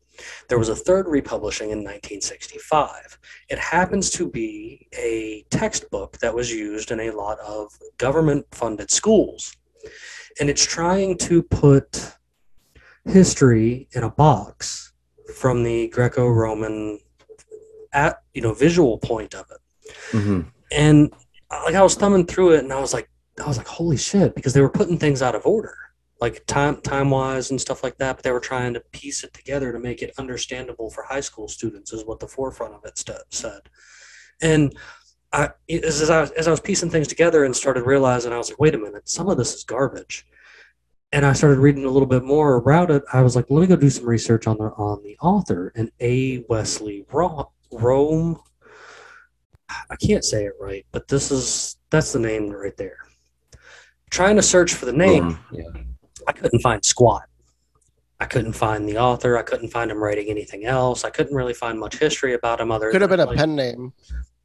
[0.48, 3.18] There was a third republishing in 1965.
[3.50, 8.92] It happens to be a textbook that was used in a lot of government funded
[8.92, 9.56] schools.
[10.40, 12.14] And it's trying to put
[13.06, 14.94] history in a box
[15.36, 17.00] from the Greco Roman
[18.04, 20.42] at you know visual point of it hmm
[20.72, 21.14] and
[21.50, 23.10] uh, like I was thumbing through it, and I was like,
[23.44, 25.76] I was like, holy shit, because they were putting things out of order,
[26.20, 28.18] like time time wise and stuff like that.
[28.18, 31.48] But they were trying to piece it together to make it understandable for high school
[31.48, 33.62] students, is what the forefront of it st- said.
[34.42, 34.76] And
[35.34, 38.38] I, as, as I was, as I was piecing things together and started realizing, I
[38.38, 40.26] was like, wait a minute, some of this is garbage.
[41.14, 43.02] And I started reading a little bit more about it.
[43.14, 45.90] I was like, let me go do some research on the on the author and
[46.02, 46.44] A.
[46.50, 48.40] Wesley Ro- Rome
[49.90, 52.98] I can't say it right, but this is that's the name right there.
[54.10, 55.64] Trying to search for the name, Um, yeah.
[56.28, 57.24] I couldn't find squat.
[58.20, 59.38] I couldn't find the author.
[59.38, 61.04] I couldn't find him writing anything else.
[61.04, 62.92] I couldn't really find much history about him other.
[62.92, 63.94] Could have than, been a pen name.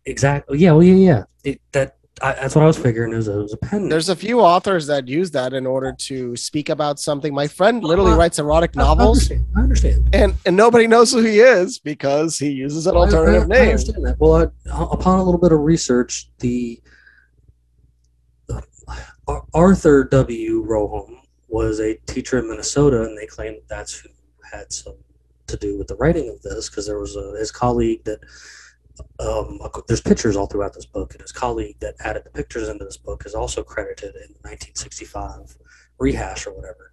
[0.05, 0.59] Exactly.
[0.59, 0.73] Yeah.
[0.73, 0.83] Well.
[0.83, 0.95] Yeah.
[0.95, 1.53] Yeah.
[1.53, 3.13] It, that I, that's what I was figuring.
[3.15, 3.89] Is it was a pen.
[3.89, 7.35] There's a few authors that use that in order to speak about something.
[7.35, 9.47] My friend literally Uh, writes erotic I- I novels, understand.
[9.57, 10.09] I understand.
[10.13, 13.47] and and nobody knows who he is because he uses an I- I- alternative I
[13.47, 13.69] name.
[13.71, 14.21] understand that.
[14.21, 14.43] Well, I,
[14.93, 16.81] upon a little bit of research, the
[19.29, 20.65] Ar- Arthur W.
[20.67, 21.17] Roehm
[21.49, 24.09] was a teacher in Minnesota, and they claim that that's who
[24.51, 24.95] had some
[25.47, 28.19] to do with the writing of this because there was a, his colleague that
[29.19, 32.85] um, there's pictures all throughout this book, and his colleague that added the pictures into
[32.85, 35.57] this book is also credited in the 1965
[35.99, 36.93] rehash or whatever.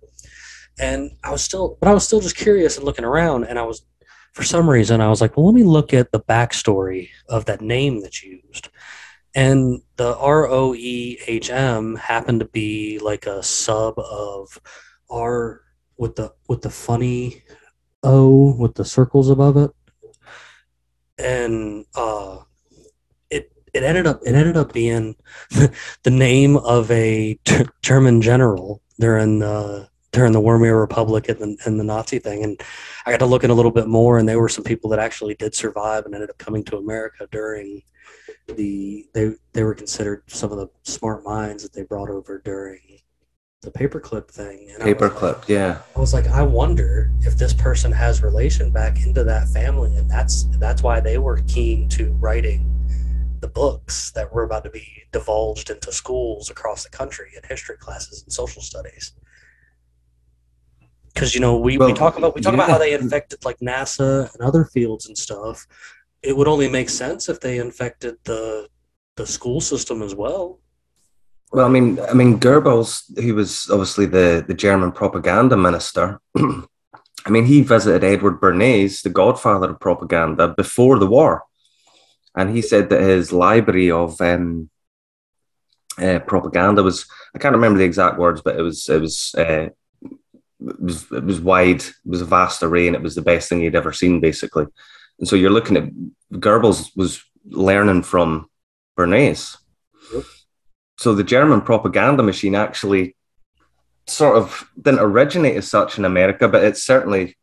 [0.80, 3.64] And I was still, but I was still just curious and looking around, and I
[3.64, 3.84] was,
[4.34, 7.62] for some reason, I was like, well, let me look at the backstory of that
[7.62, 8.70] name that's used.
[9.36, 14.60] And the R O E H M happened to be like a sub of
[15.10, 15.62] R
[15.98, 17.44] with the with the funny
[18.02, 19.72] O with the circles above it.
[21.20, 22.38] And uh
[23.30, 25.16] it it ended up it ended up being
[26.04, 27.40] the name of a
[27.82, 32.44] German general during the during the Weimar Republic and the, and the Nazi thing.
[32.44, 32.60] And
[33.06, 35.00] I got to look in a little bit more, and there were some people that
[35.00, 37.84] actually did survive and ended up coming to America during
[38.48, 42.80] the they they were considered some of the smart minds that they brought over during
[43.62, 44.70] the paperclip thing.
[44.72, 45.82] And Paperclip, like- yeah.
[45.96, 50.10] I was like, I wonder if this person has relation back into that family, and
[50.10, 52.66] that's that's why they were keen to writing
[53.42, 57.78] the books that were about to be divulged into schools across the country in history
[57.78, 59.14] classes and social studies.
[61.14, 64.34] Because you know we, we talk about we talk about how they infected like NASA
[64.34, 65.68] and other fields and stuff.
[66.22, 68.70] It would only make sense if they infected the
[69.16, 70.60] the school system as well.
[71.52, 76.22] Well, I mean, I mean, Goebbels, he was obviously the, the German propaganda minister.
[76.38, 81.44] I mean, he visited Edward Bernays, the godfather of propaganda, before the war,
[82.36, 84.70] and he said that his library of um,
[86.02, 89.70] uh, propaganda was I can't remember the exact words, but it was it was uh,
[90.02, 93.50] it was it was wide, it was a vast array, and it was the best
[93.50, 94.66] thing he'd ever seen, basically.
[95.20, 95.90] And so you're looking at
[96.32, 98.50] Goebbels was learning from
[98.98, 99.58] Bernays.
[101.00, 103.16] So the German propaganda machine actually
[104.06, 107.38] sort of didn't originate as such in America, but it certainly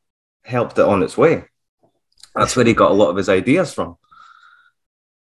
[0.44, 1.44] helped it on its way.
[2.34, 3.96] That's where he got a lot of his ideas from.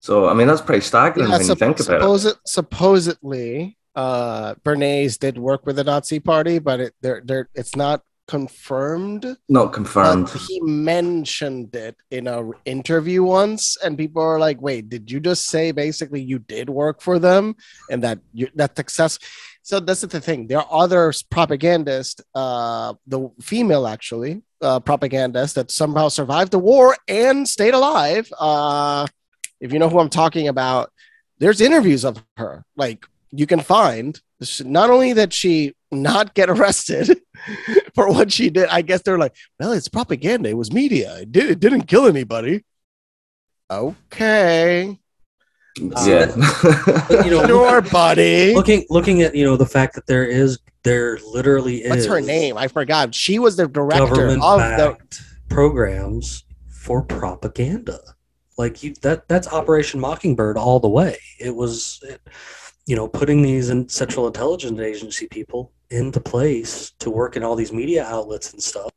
[0.00, 2.36] So I mean that's pretty staggering Yeah, when you think about it.
[2.44, 8.02] supposedly, uh, Bernays did work with the Nazi Party, but it they're, they're, it's not
[8.26, 9.36] confirmed.
[9.48, 10.30] Not confirmed.
[10.30, 15.46] He mentioned it in a interview once, and people are like, "Wait, did you just
[15.46, 17.56] say basically you did work for them
[17.90, 19.18] and that you that success?"
[19.62, 20.46] So that's the thing.
[20.46, 26.96] There are other propagandists, uh, the female actually, uh, propagandist that somehow survived the war
[27.08, 28.30] and stayed alive.
[28.38, 29.06] Uh,
[29.60, 30.92] if you know who I'm talking about,
[31.38, 32.64] there's interviews of her.
[32.76, 34.20] Like you can find
[34.64, 37.20] not only that she not get arrested
[37.94, 38.68] for what she did.
[38.68, 40.48] I guess they're like, well, it's propaganda.
[40.48, 41.18] It was media.
[41.18, 42.64] It, did, it didn't kill anybody.
[43.70, 44.98] Okay.
[45.76, 46.34] Yeah.
[47.08, 48.54] But, you know, Sure, buddy.
[48.54, 52.20] looking looking at you know the fact that there is there literally is What's her
[52.20, 52.56] name?
[52.56, 53.14] I forgot.
[53.14, 54.96] She was the director of the.
[55.48, 57.98] programs for propaganda.
[58.56, 61.16] Like you, that that's Operation Mockingbird all the way.
[61.40, 62.20] It was, it,
[62.86, 67.56] you know, putting these in Central Intelligence Agency people into place to work in all
[67.56, 68.90] these media outlets and stuff.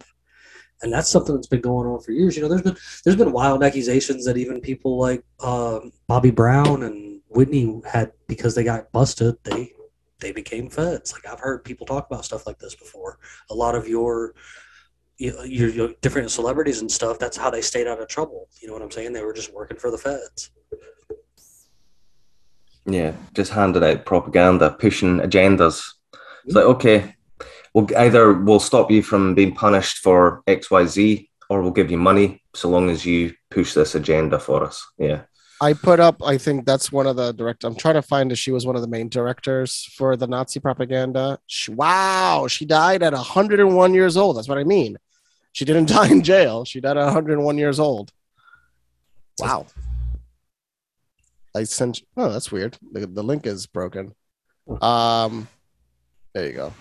[0.82, 2.36] And that's something that's been going on for years.
[2.36, 6.84] You know, there's been there's been wild accusations that even people like um, Bobby Brown
[6.84, 9.74] and Whitney had because they got busted, they
[10.20, 11.14] they became feds.
[11.14, 13.18] Like I've heard people talk about stuff like this before.
[13.50, 14.36] A lot of your
[15.18, 17.18] your, your different celebrities and stuff.
[17.20, 18.48] That's how they stayed out of trouble.
[18.62, 19.14] You know what I'm saying?
[19.14, 20.52] They were just working for the feds.
[22.86, 25.94] Yeah, just handed out propaganda, pushing agendas.
[26.48, 27.14] It's like, okay,
[27.74, 31.92] we'll either we'll stop you from being punished for X, Y, Z, or we'll give
[31.92, 34.86] you money so long as you push this agenda for us.
[34.98, 35.24] Yeah.
[35.60, 36.24] I put up.
[36.24, 37.64] I think that's one of the direct.
[37.64, 40.60] I'm trying to find if she was one of the main directors for the Nazi
[40.60, 41.40] propaganda.
[41.48, 44.38] She, wow, she died at 101 years old.
[44.38, 44.98] That's what I mean.
[45.52, 46.64] She didn't die in jail.
[46.64, 48.12] She died at 101 years old.
[49.40, 49.66] Wow.
[51.56, 52.02] I sent.
[52.16, 52.78] Oh, that's weird.
[52.92, 54.14] The, the link is broken.
[54.82, 55.48] Um,
[56.38, 56.74] there you go.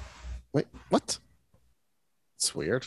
[0.52, 1.18] Wait, what?
[2.36, 2.86] It's weird.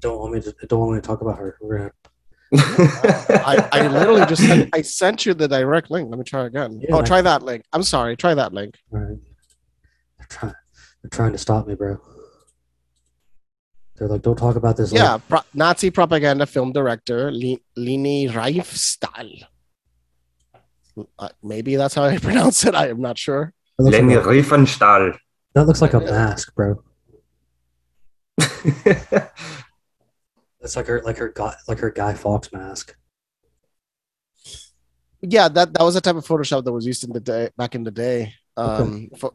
[0.00, 0.54] Don't want me to.
[0.66, 1.56] Don't want me to talk about her.
[1.62, 1.92] We're gonna.
[2.52, 6.10] I, I literally just sent, I sent you the direct link.
[6.10, 6.80] Let me try again.
[6.82, 7.64] Yeah, oh, try that link.
[7.72, 8.16] I'm sorry.
[8.16, 8.76] Try that link.
[8.90, 9.16] Right.
[10.18, 10.54] They're trying.
[11.02, 11.98] They're trying to stop me, bro.
[13.96, 14.92] They're like, don't talk about this.
[14.92, 19.44] Yeah, pro- Nazi propaganda film director Li- Lini Riefstahl.
[21.18, 22.74] Uh, maybe that's how I pronounce it.
[22.74, 23.54] I am not sure.
[23.78, 25.18] That looks, Leni Riefenstahl.
[25.54, 26.82] That looks like a mask, bro.
[30.60, 32.96] It's like her, like her, guy, like her Guy Fawkes mask.
[35.20, 37.74] Yeah, that, that was a type of Photoshop that was used in the day back
[37.74, 38.34] in the day.
[38.56, 39.34] Um, fo-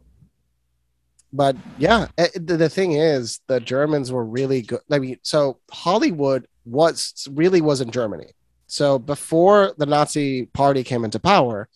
[1.31, 4.81] but yeah, eh, the, the thing is, the Germans were really good.
[4.91, 8.27] I mean, so Hollywood was really was in Germany.
[8.67, 11.67] So before the Nazi Party came into power,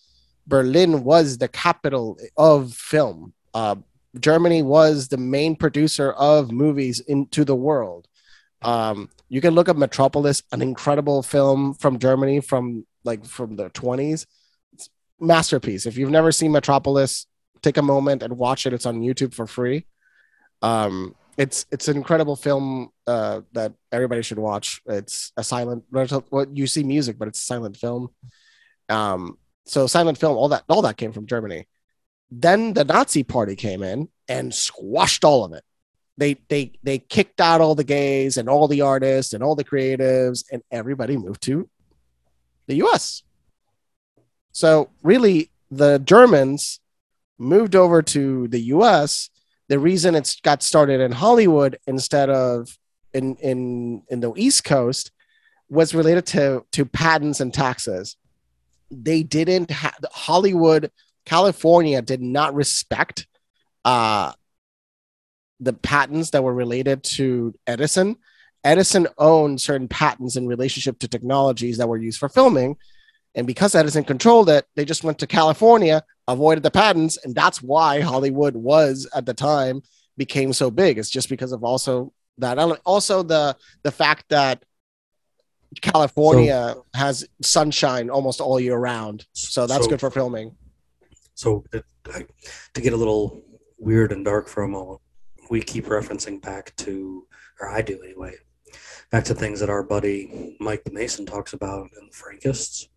[0.46, 3.34] Berlin was the capital of film.
[3.54, 3.76] Uh,
[4.18, 8.08] Germany was the main producer of movies into the world.
[8.62, 13.70] Um, you can look up Metropolis, an incredible film from Germany from like from the
[13.70, 14.26] 20s.
[14.74, 14.90] It's
[15.20, 15.86] masterpiece.
[15.86, 17.28] If you've never seen Metropolis,
[17.62, 18.74] take a moment and watch it.
[18.74, 19.86] It's on YouTube for free.
[20.62, 24.82] Um, it's it's an incredible film uh, that everybody should watch.
[24.88, 25.84] It's a silent.
[26.30, 28.10] What you see music, but it's a silent film.
[28.90, 31.68] Um, so silent film, all that all that came from Germany.
[32.30, 35.64] Then the Nazi Party came in and squashed all of it.
[36.18, 39.64] they they they kicked out all the gays and all the artists and all the
[39.64, 41.70] creatives and everybody moved to
[42.68, 43.24] the US.
[44.52, 46.80] So really the Germans
[47.38, 49.30] moved over to the US.
[49.68, 52.78] The reason it's got started in Hollywood instead of
[53.14, 55.12] in in in the East Coast
[55.70, 58.16] was related to to patents and taxes.
[58.90, 60.92] They didn't have Hollywood,
[61.28, 63.28] California did not respect
[63.84, 64.32] uh
[65.60, 68.16] the patents that were related to Edison.
[68.64, 72.78] Edison owned certain patents in relationship to technologies that were used for filming.
[73.36, 77.18] And because Edison controlled it, they just went to California, avoided the patents.
[77.24, 79.82] And that's why Hollywood was at the time
[80.16, 80.98] became so big.
[80.98, 82.58] It's just because of also that.
[82.86, 84.64] Also the the fact that
[85.82, 89.26] California so, has sunshine almost all year round.
[89.34, 90.56] So that's so, good for filming.
[91.38, 91.84] So to,
[92.74, 93.44] to get a little
[93.78, 95.02] weird and dark for a moment,
[95.52, 97.28] we keep referencing back to,
[97.62, 98.34] or I do anyway,
[99.12, 102.88] back to things that our buddy Mike Mason talks about in the Frankists.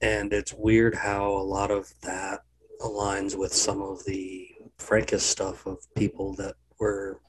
[0.00, 2.40] And it's weird how a lot of that
[2.80, 7.20] aligns with some of the Frankist stuff of people that were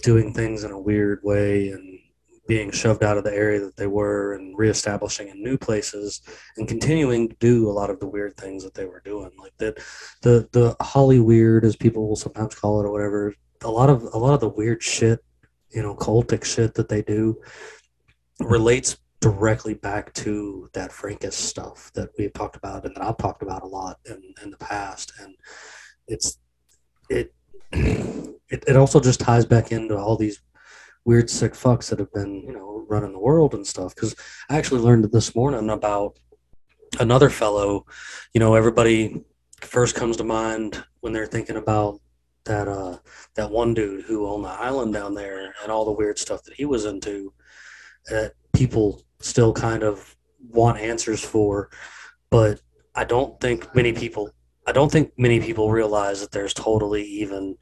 [0.00, 1.98] doing things in a weird way and
[2.48, 6.22] being shoved out of the area that they were and reestablishing in new places
[6.56, 9.30] and continuing to do a lot of the weird things that they were doing.
[9.38, 9.76] Like that
[10.22, 14.02] the the holly weird as people will sometimes call it or whatever a lot of
[14.14, 15.20] a lot of the weird shit
[15.70, 17.36] you know cultic shit that they do
[18.40, 23.42] relates directly back to that Frankist stuff that we've talked about and that I've talked
[23.42, 25.12] about a lot in, in the past.
[25.20, 25.34] And
[26.06, 26.38] it's
[27.10, 27.34] it,
[27.72, 30.40] it it also just ties back into all these
[31.08, 33.94] weird sick fucks that have been you know running the world and stuff.
[33.94, 34.14] Because
[34.50, 36.18] i actually learned this morning about
[37.00, 37.86] another fellow
[38.34, 39.24] you know everybody
[39.62, 41.98] first comes to mind when they're thinking about
[42.44, 42.98] that uh
[43.36, 46.54] that one dude who owned the island down there and all the weird stuff that
[46.54, 47.32] he was into
[48.10, 50.14] that people still kind of
[50.50, 51.70] want answers for.
[52.30, 52.60] But
[52.94, 54.30] i don't think many people
[54.66, 57.56] i don't think many people realize that there's totally even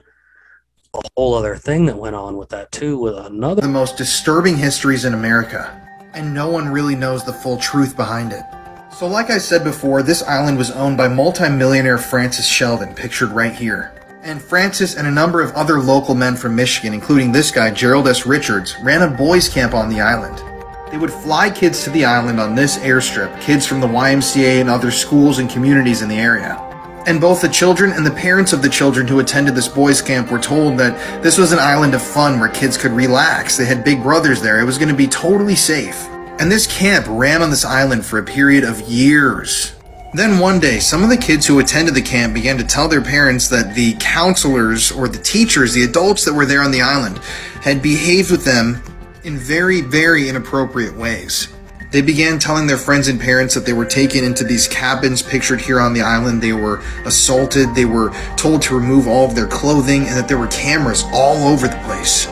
[0.97, 4.57] a whole other thing that went on with that too with another the most disturbing
[4.57, 5.82] histories in america
[6.16, 8.42] and no one really knows the full truth behind it.
[8.90, 13.53] So like i said before this island was owned by multimillionaire francis shelden pictured right
[13.53, 13.92] here.
[14.22, 18.09] And francis and a number of other local men from michigan including this guy gerald
[18.09, 18.26] s.
[18.26, 20.42] Richards ran a boys camp on the island.
[20.90, 24.70] They would fly kids to the island on this airstrip kids from the ymca and
[24.70, 26.65] other schools and communities in the area
[27.07, 30.30] and both the children and the parents of the children who attended this boys' camp
[30.30, 33.57] were told that this was an island of fun where kids could relax.
[33.57, 34.61] They had big brothers there.
[34.61, 36.09] It was going to be totally safe.
[36.38, 39.72] And this camp ran on this island for a period of years.
[40.14, 43.02] Then one day, some of the kids who attended the camp began to tell their
[43.02, 47.18] parents that the counselors or the teachers, the adults that were there on the island,
[47.62, 48.82] had behaved with them
[49.24, 51.48] in very, very inappropriate ways.
[51.93, 55.61] They began telling their friends and parents that they were taken into these cabins pictured
[55.61, 56.43] here on the island.
[56.43, 60.39] They were assaulted, they were told to remove all of their clothing, and that there
[60.39, 62.26] were cameras all over the place.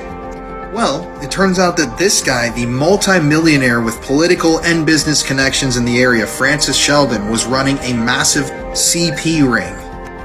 [0.74, 5.84] Well, it turns out that this guy, the multi-millionaire with political and business connections in
[5.84, 9.72] the area, Francis Shelden, was running a massive CP ring.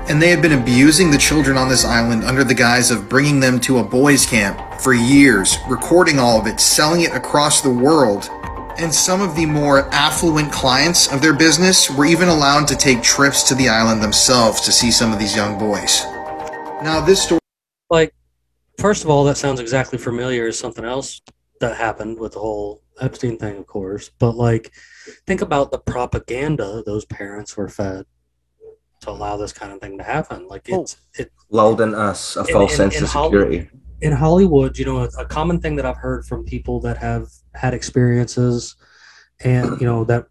[0.09, 3.39] And they had been abusing the children on this island under the guise of bringing
[3.39, 7.69] them to a boys' camp for years, recording all of it, selling it across the
[7.69, 8.31] world,
[8.79, 13.03] and some of the more affluent clients of their business were even allowed to take
[13.03, 16.03] trips to the island themselves to see some of these young boys.
[16.81, 17.41] Now, this story.
[17.89, 18.13] Like,
[18.77, 21.21] first of all, that sounds exactly familiar as something else
[21.59, 24.11] that happened with the whole Epstein thing, of course.
[24.17, 24.71] But, like,
[25.27, 28.05] think about the propaganda those parents were fed
[29.01, 30.47] to allow this kind of thing to happen.
[30.47, 30.81] Like, oh.
[30.81, 30.95] it's.
[30.95, 31.21] Oh.
[31.21, 33.69] It, Lulled in us a false in, sense in, of security
[34.01, 37.27] in Hollywood, you know, a, a, common thing that I've heard from people that have
[37.53, 38.75] had experiences,
[39.41, 40.27] and you know that,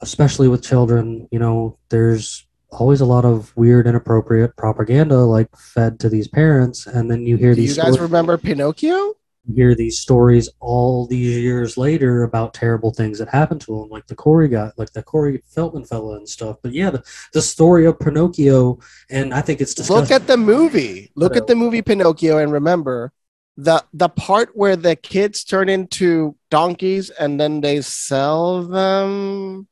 [0.00, 5.98] especially with children, you know, there's always a lot of weird, inappropriate propaganda like fed
[6.00, 7.76] to these parents, and then you hear Do these.
[7.76, 8.10] You guys stories.
[8.10, 9.14] remember Pinocchio?
[9.54, 14.06] Hear these stories all these years later about terrible things that happened to him, like
[14.06, 16.56] the Corey guy, like the Corey Feldman fella and stuff.
[16.62, 18.78] But yeah, the, the story of Pinocchio,
[19.10, 20.02] and I think it's disgusting.
[20.02, 21.10] Look at the movie.
[21.14, 23.12] Look at the movie Pinocchio, and remember
[23.56, 29.66] the the part where the kids turn into donkeys and then they sell them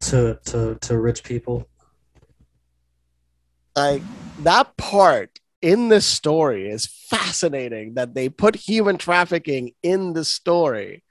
[0.00, 1.68] to to to rich people.
[3.76, 4.02] Like
[4.40, 11.02] that part in this story is fascinating that they put human trafficking in the story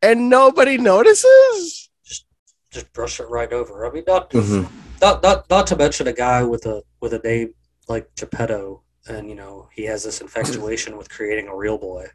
[0.00, 2.24] and nobody notices just
[2.70, 4.64] just brush it right over i mean not, mm-hmm.
[5.00, 7.52] not, not, not to mention a guy with a with a name
[7.88, 12.06] like Geppetto, and you know he has this infatuation with creating a real boy.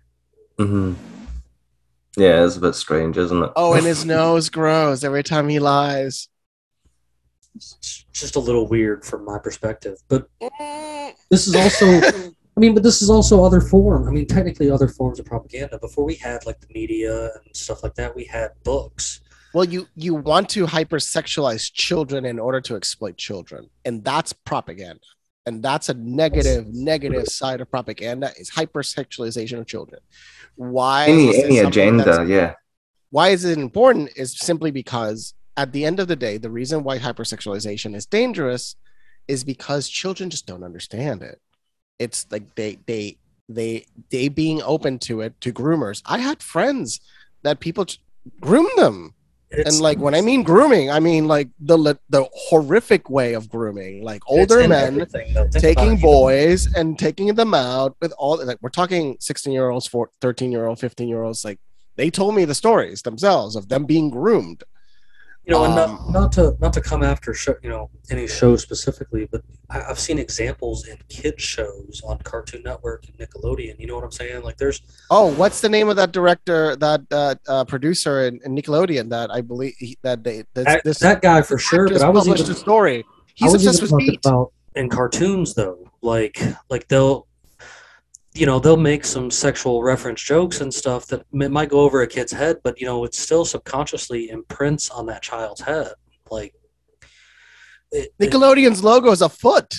[0.60, 0.94] Mm-hmm.
[2.18, 3.52] Yeah, it's a bit strange, isn't it?
[3.56, 6.30] Oh, and his nose grows every time he lies.
[7.58, 10.30] It's just a little weird from my perspective, but
[11.30, 12.32] this is also.
[12.56, 14.08] I mean, but this is also other form.
[14.08, 15.78] I mean, technically, other forms of propaganda.
[15.78, 19.22] Before we had like the media and stuff like that, we had books.
[19.54, 25.00] Well, you you want to hypersexualize children in order to exploit children, and that's propaganda.
[25.46, 30.02] And that's a negative, negative side of propaganda is hypersexualization of children.
[30.56, 31.06] Why?
[31.08, 32.56] Any any agenda, yeah.
[33.12, 36.84] why is it important is simply because at the end of the day the reason
[36.84, 38.76] why hypersexualization is dangerous
[39.28, 41.42] is because children just don't understand it.
[42.00, 43.18] It's like they they
[43.50, 46.02] they they being open to it to groomers.
[46.06, 47.00] I had friends
[47.44, 47.86] that people
[48.40, 49.14] groom them.
[49.50, 54.04] And like when i mean grooming i mean like the the horrific way of grooming
[54.04, 55.48] like older men everything, though.
[55.48, 59.70] Think about taking boys and taking them out with all like we're talking 16 year
[59.70, 61.62] olds for 13 year old 15 year olds like
[61.96, 64.66] they told me the stories themselves of them being groomed
[65.48, 68.28] you know, and Um, not, not to not to come after show, you know any
[68.28, 73.80] show specifically, but I, I've seen examples in kids shows on Cartoon Network and Nickelodeon.
[73.80, 74.44] You know what I'm saying?
[74.44, 78.56] Like there's oh what's the name of that director that uh, uh producer in, in
[78.56, 81.88] nickelodeon that i believe he, that they this, that, this that guy for sure.
[81.88, 85.90] But I was published even, a story he's obsessed with feet about in cartoons though,
[86.02, 87.28] like like they'll
[88.38, 92.08] you know they'll make some sexual reference jokes and stuff that might go over a
[92.08, 95.94] kid's head, but you know it still subconsciously imprints on that child's head.
[96.30, 96.54] Like
[97.92, 99.74] it, it- nickelodeon's logo is a foot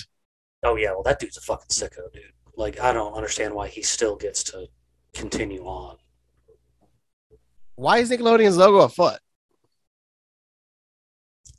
[0.63, 2.23] Oh yeah, well that dude's a fucking sicko, dude.
[2.55, 4.67] Like I don't understand why he still gets to
[5.13, 5.95] continue on.
[7.75, 9.19] why is nickelodeon's logo a foot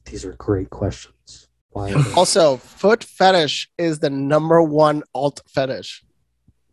[0.04, 1.48] These are great questions.
[1.70, 1.92] Why?
[2.16, 6.02] also foot fetish is the number one alt fetish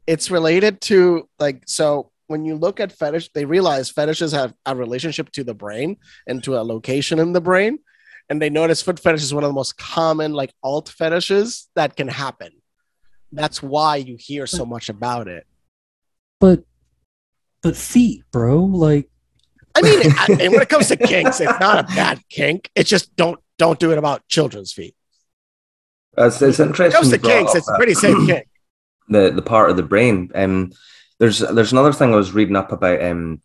[0.08, 4.76] it's related to like so when you look at fetish they realize fetishes have a
[4.76, 7.80] relationship to the brain and to a location in the brain.
[8.30, 11.96] And they notice foot fetish is one of the most common like alt fetishes that
[11.96, 12.52] can happen.
[13.32, 15.46] That's why you hear so much about it.
[16.40, 16.64] But
[17.62, 18.58] but feet, bro.
[18.66, 19.10] Like
[19.76, 22.70] i mean I- and when it comes to kinks it's not a bad kink.
[22.76, 24.96] It's just don't don't do it about children's feet.
[26.18, 26.92] It's, it's when it interesting.
[27.00, 28.48] comes to kinks it's a pretty safe kink
[29.08, 30.32] the the part of the brain.
[30.36, 30.72] Um,
[31.20, 33.42] there's there's another thing I was reading up about, um,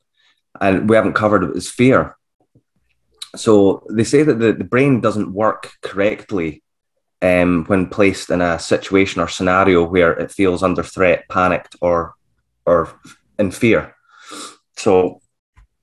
[0.61, 2.17] and we haven't covered it, is fear.
[3.35, 6.63] So they say that the, the brain doesn't work correctly
[7.23, 12.15] um, when placed in a situation or scenario where it feels under threat, panicked, or
[12.67, 12.91] or
[13.39, 13.95] in fear.
[14.77, 15.21] So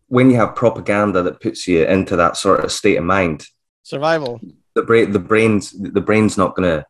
[0.08, 3.46] when you have propaganda that puts you into that sort of state of mind,
[3.84, 4.40] survival
[4.76, 6.86] the brain the brain's the brain's not going to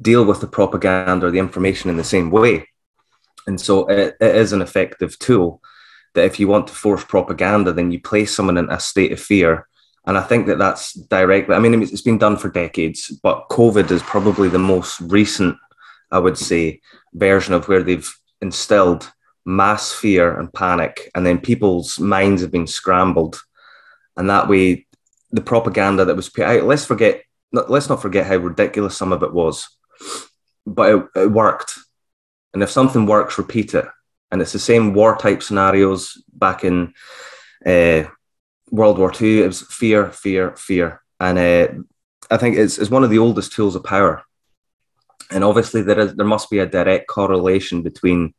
[0.00, 2.68] deal with the propaganda or the information in the same way.
[3.46, 5.60] And so it, it is an effective tool
[6.14, 9.20] that if you want to force propaganda then you place someone in a state of
[9.20, 9.66] fear.
[10.06, 13.90] And i think that that's directly i mean it's been done for decades but covid
[13.90, 15.56] is probably the most recent
[16.10, 16.80] i would say
[17.12, 19.12] version of where they've instilled
[19.44, 23.40] mass fear and panic and then people's minds have been scrambled.
[24.16, 24.86] And that way
[25.30, 27.22] the propaganda that was put out let's forget
[27.52, 29.68] let's not forget how ridiculous some of it was
[30.66, 31.78] but it, it worked.
[32.54, 33.86] And if something works repeat it.
[34.30, 36.94] And it's the same war type scenarios back in
[37.66, 38.04] uh,
[38.70, 41.02] world war ii it was fear fear fear.
[41.18, 41.68] And uh,
[42.30, 44.22] i think it's, it's one of the oldest tools of power.
[45.30, 48.34] And obviously there is there must be a direct correlation between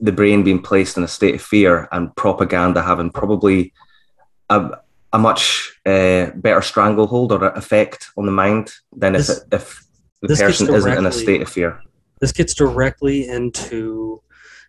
[0.00, 3.72] the brain being placed in a state of fear and propaganda having probably
[4.48, 4.78] a,
[5.12, 9.84] a much uh, better stranglehold or effect on the mind than if, it, if
[10.20, 11.80] the this person isn't in a directly- state of fear.
[12.20, 14.22] this gets directly into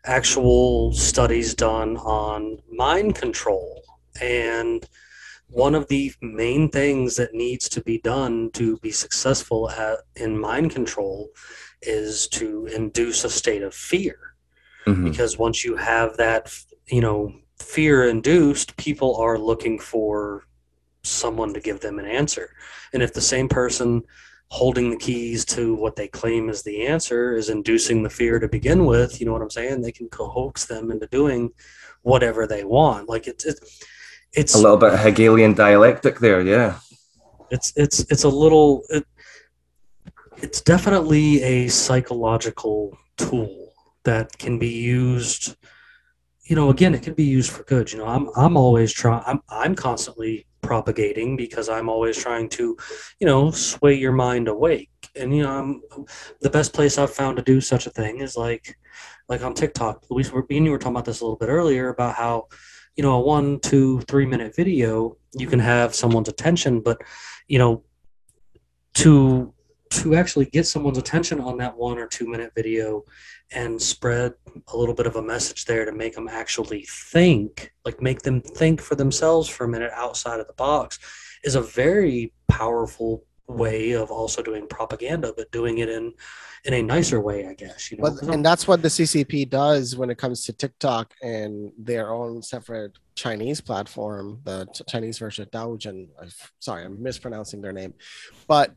[0.06, 3.84] actual studies done on mind control
[4.20, 4.88] and
[5.50, 10.40] one of the main things that needs to be done to be successful at in
[10.40, 11.30] mind control
[11.84, 14.18] is to induce a state of fear
[14.88, 15.04] Mhm.
[15.12, 16.52] because once you have that
[16.88, 20.46] you know fear induced people are looking for
[21.04, 22.50] someone to give them an answer
[22.94, 24.02] and if the same person
[24.52, 28.50] holding the keys to what they claim is the answer is inducing the fear to
[28.50, 31.50] begin with you know what i'm saying they can coax them into doing
[32.02, 33.80] whatever they want like it's it's
[34.34, 36.80] it's A little bit Hegelian dialectic there, yeah.
[37.50, 39.06] it's it's it's a little it,
[40.38, 43.74] it's definitely a psychological tool
[44.04, 45.56] that can be used
[46.44, 49.24] you know again it can be used for good you know i'm i'm always trying
[49.28, 52.78] i'm i'm constantly propagating because i'm always trying to
[53.20, 56.08] you know sway your mind awake and you know, I'm,
[56.42, 58.78] the best place I've found to do such a thing is like,
[59.28, 60.06] like on TikTok.
[60.10, 62.48] Luis, we and you were talking about this a little bit earlier about how,
[62.96, 67.02] you know, a one, two, three minute video, you can have someone's attention, but
[67.48, 67.84] you know,
[68.96, 69.54] to
[69.90, 73.04] to actually get someone's attention on that one or two minute video
[73.54, 74.34] and spread
[74.74, 78.42] a little bit of a message there to make them actually think, like make them
[78.42, 81.00] think for themselves for a minute outside of the box,
[81.44, 86.14] is a very powerful way of also doing propaganda, but doing it in
[86.64, 87.92] in a nicer way, I guess.
[87.92, 92.14] You know, and that's what the CCP does when it comes to TikTok and their
[92.14, 96.08] own separate Chinese platform, the Chinese version of Douyin.
[96.60, 97.96] Sorry, I'm mispronouncing their name,
[98.48, 98.76] but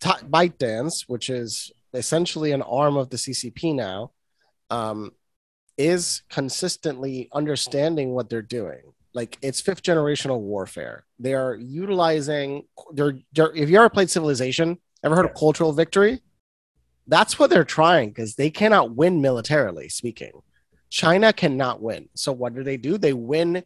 [0.00, 4.12] Ta- ByteDance, which is essentially an arm of the CCP now,
[4.70, 5.12] um,
[5.78, 8.80] is consistently understanding what they're doing.
[9.14, 11.06] Like it's fifth generational warfare.
[11.18, 12.64] They are utilizing.
[12.92, 16.20] They're, they're if you ever played Civilization, ever heard of cultural victory?
[17.06, 20.32] That's what they're trying because they cannot win militarily speaking.
[20.90, 22.08] China cannot win.
[22.14, 22.98] So what do they do?
[22.98, 23.62] They win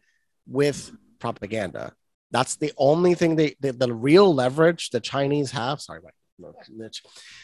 [0.47, 1.93] with propaganda.
[2.31, 5.81] That's the only thing they the, the real leverage the Chinese have.
[5.81, 6.13] Sorry, Mike.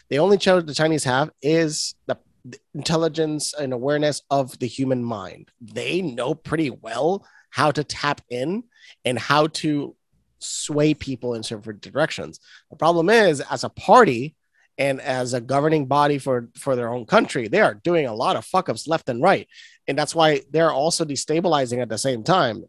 [0.09, 5.03] The only challenge the Chinese have is the, the intelligence and awareness of the human
[5.03, 5.49] mind.
[5.61, 8.63] They know pretty well how to tap in
[9.05, 9.95] and how to
[10.39, 12.39] sway people in certain directions.
[12.69, 14.35] The problem is, as a party
[14.77, 18.35] and as a governing body for for their own country, they are doing a lot
[18.35, 19.47] of fuck ups left and right,
[19.87, 22.63] and that's why they're also destabilizing at the same time.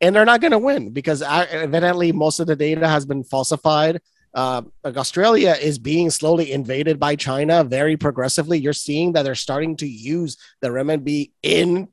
[0.00, 3.24] And they're not going to win because uh, evidently most of the data has been
[3.24, 4.00] falsified.
[4.34, 8.58] Uh, like Australia is being slowly invaded by China very progressively.
[8.58, 11.88] You're seeing that they're starting to use the renminbi in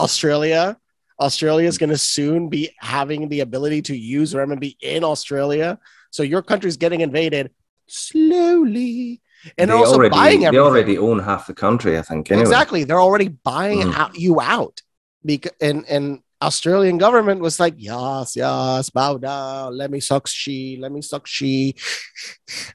[0.00, 0.76] Australia.
[1.20, 5.78] Australia is going to soon be having the ability to use renminbi in Australia.
[6.10, 7.52] So your country's getting invaded
[7.86, 9.20] slowly,
[9.56, 12.30] and they also already, buying they already own half the country, I think.
[12.30, 12.42] Anyway.
[12.42, 13.94] Exactly, they're already buying Mm.
[13.94, 14.82] out, you out.
[15.24, 19.76] Because and and Australian government was like, yes, yes, bow down.
[19.76, 20.78] Let me suck Xi.
[20.80, 21.74] Let me suck Xi.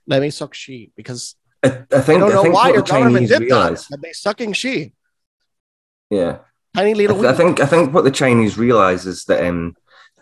[0.08, 0.92] Let me suck Xi.
[0.96, 3.30] Because I, I think I don't I know think why what your the government Chinese
[3.30, 3.88] did realize.
[3.88, 4.02] that.
[4.02, 4.94] They sucking Xi.
[6.10, 6.40] Yeah.
[6.76, 7.22] Tiny I, little.
[7.22, 9.76] th- I think I think what the Chinese realize is that um,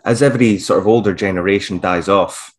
[0.04, 2.54] as every sort of older generation dies off,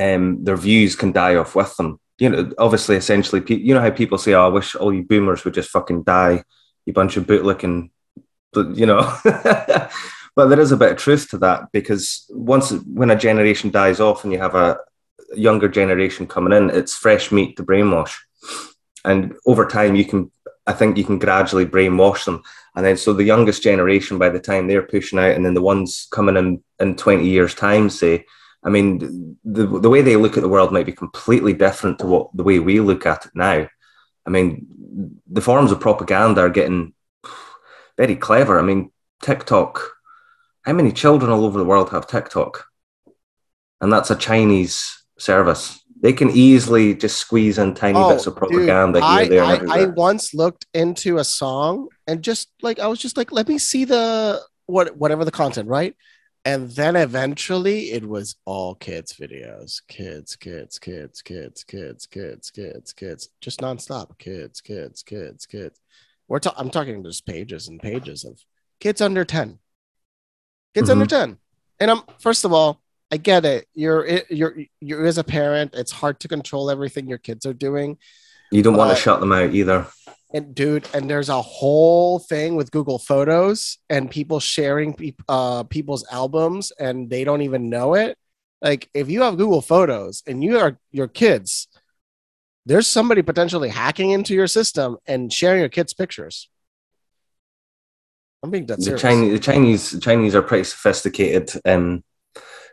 [0.00, 1.98] um, their views can die off with them.
[2.18, 5.44] You know, obviously, essentially, you know how people say, "Oh, I wish all you boomers
[5.44, 6.44] would just fucking die,
[6.84, 7.90] you bunch of bootlicking,"
[8.52, 9.00] but you know.
[10.36, 14.00] but there is a bit of truth to that because once when a generation dies
[14.00, 14.78] off and you have a
[15.34, 18.14] younger generation coming in, it's fresh meat to brainwash,
[19.04, 20.30] and over time you can
[20.66, 22.42] I think you can gradually brainwash them.
[22.76, 25.62] And then so the youngest generation, by the time they're pushing out, and then the
[25.62, 28.24] ones coming in in 20 years' time say,
[28.62, 32.06] I mean, the, the way they look at the world might be completely different to
[32.06, 33.68] what the way we look at it now.
[34.26, 36.92] I mean, the forms of propaganda are getting
[38.00, 38.58] very clever.
[38.58, 38.90] I mean,
[39.22, 39.74] TikTok.
[40.62, 42.64] How many children all over the world have TikTok?
[43.82, 45.84] And that's a Chinese service.
[46.02, 49.82] They can easily just squeeze in tiny oh, bits of propaganda dude, here, there, I,
[49.82, 53.58] I once looked into a song and just like I was just like, let me
[53.58, 55.94] see the what whatever the content, right?
[56.46, 59.82] And then eventually it was all kids videos.
[59.88, 64.18] Kids, kids, kids, kids, kids, kids, kids, kids, just nonstop.
[64.18, 65.78] Kids, kids, kids, kids.
[66.30, 68.38] We're ta- I'm talking just pages and pages of
[68.78, 69.58] kids under ten,
[70.74, 71.08] kids under Mhm.
[71.08, 71.38] ten.
[71.80, 73.66] And I'm first of all, I get it.
[73.74, 77.98] You're you're you're as a parent, it's hard to control everything your kids are doing.
[78.52, 79.88] You don't want to shut them out either.
[80.32, 85.64] And dude, and there's a whole thing with Google Photos and people sharing peop uh,
[85.64, 88.16] people's albums and they don't even know it.
[88.62, 91.66] Like if you have Google Photos and you are your kids,
[92.70, 96.48] there's somebody potentially hacking into your system and sharing your kids' pictures.
[98.44, 99.02] I'm being dead The serious.
[99.02, 102.04] Chinese, the Chinese, the Chinese are pretty sophisticated um,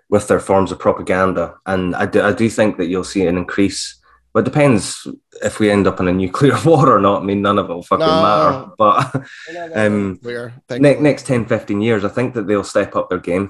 [0.08, 3.38] with their forms of propaganda, and I do, I do think that you'll see an
[3.38, 4.00] increase.
[4.34, 5.08] But it depends
[5.42, 7.24] if we end up in a nuclear war or not.
[7.24, 8.22] I mean, none of it will fucking No.
[8.22, 8.72] matter.
[8.78, 13.50] But um, ne- next 10, 15 years, I think that they'll step up their game.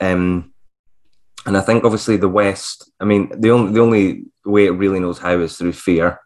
[0.00, 0.52] Um,
[1.44, 5.00] and I think obviously the West, I mean, the only, the only way it really
[5.00, 6.18] knows how is through fear.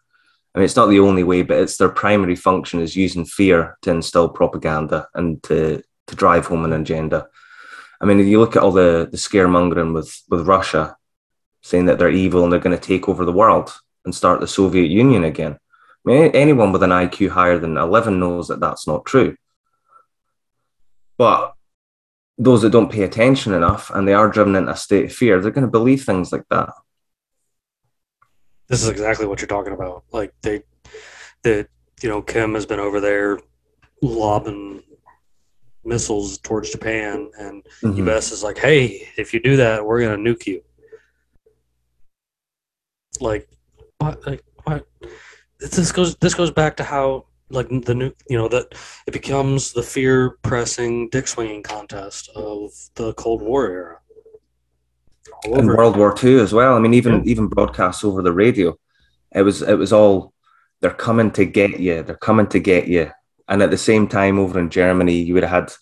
[0.54, 3.78] I mean, it's not the only way, but it's their primary function is using fear
[3.82, 7.28] to instill propaganda and to, to drive home an agenda.
[8.00, 10.96] I mean, if you look at all the, the scaremongering with, with Russia,
[11.62, 13.72] saying that they're evil and they're going to take over the world
[14.04, 15.52] and start the Soviet Union again.
[16.04, 19.36] I mean, anyone with an IQ higher than 11 knows that that's not true.
[21.16, 21.54] But
[22.36, 25.40] those that don't pay attention enough and they are driven into a state of fear,
[25.40, 26.70] they're going to believe things like that.
[28.72, 30.04] This is exactly what you're talking about.
[30.12, 30.62] Like they,
[31.42, 31.68] that
[32.02, 33.38] you know, Kim has been over there
[34.00, 34.82] lobbing
[35.84, 37.98] missiles towards Japan, and Mhm.
[37.98, 38.32] U.S.
[38.32, 40.62] is like, "Hey, if you do that, we're gonna nuke you."
[43.20, 43.46] Like,
[43.98, 44.26] what?
[44.26, 44.86] Like, what?
[45.60, 46.16] This goes.
[46.16, 48.74] This goes back to how, like, the new, you know, that
[49.06, 53.98] it becomes the fear-pressing dick swinging contest of the Cold War era.
[55.46, 55.76] Over.
[55.76, 56.74] World War II as well.
[56.76, 58.76] I mean, even even broadcasts over the radio,
[59.34, 60.32] it was it was all
[60.80, 62.02] they're coming to get you.
[62.02, 63.10] They're coming to get you.
[63.48, 65.72] And at the same time, over in Germany, you would have had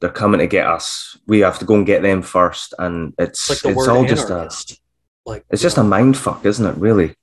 [0.00, 1.16] they're coming to get us.
[1.26, 4.30] We have to go and get them first, and it's It's like it's all just
[4.30, 4.50] a.
[5.24, 6.76] Like it's just a mind fuck, isn't it?
[6.76, 7.14] Really?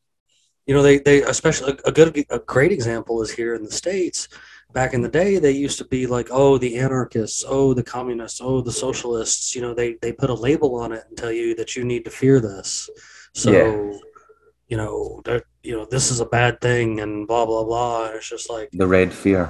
[0.65, 4.27] you know they they especially a good a great example is here in the states
[4.75, 8.41] back in the day they used to be like oh the anarchists oh the communists
[8.43, 11.55] oh the socialists you know they they put a label on it and tell you
[11.55, 12.89] that you need to fear this
[13.33, 13.99] so Yeah.
[14.67, 18.17] you know that you know this is a bad thing and blah blah blah and
[18.17, 19.43] it's just like The red fear.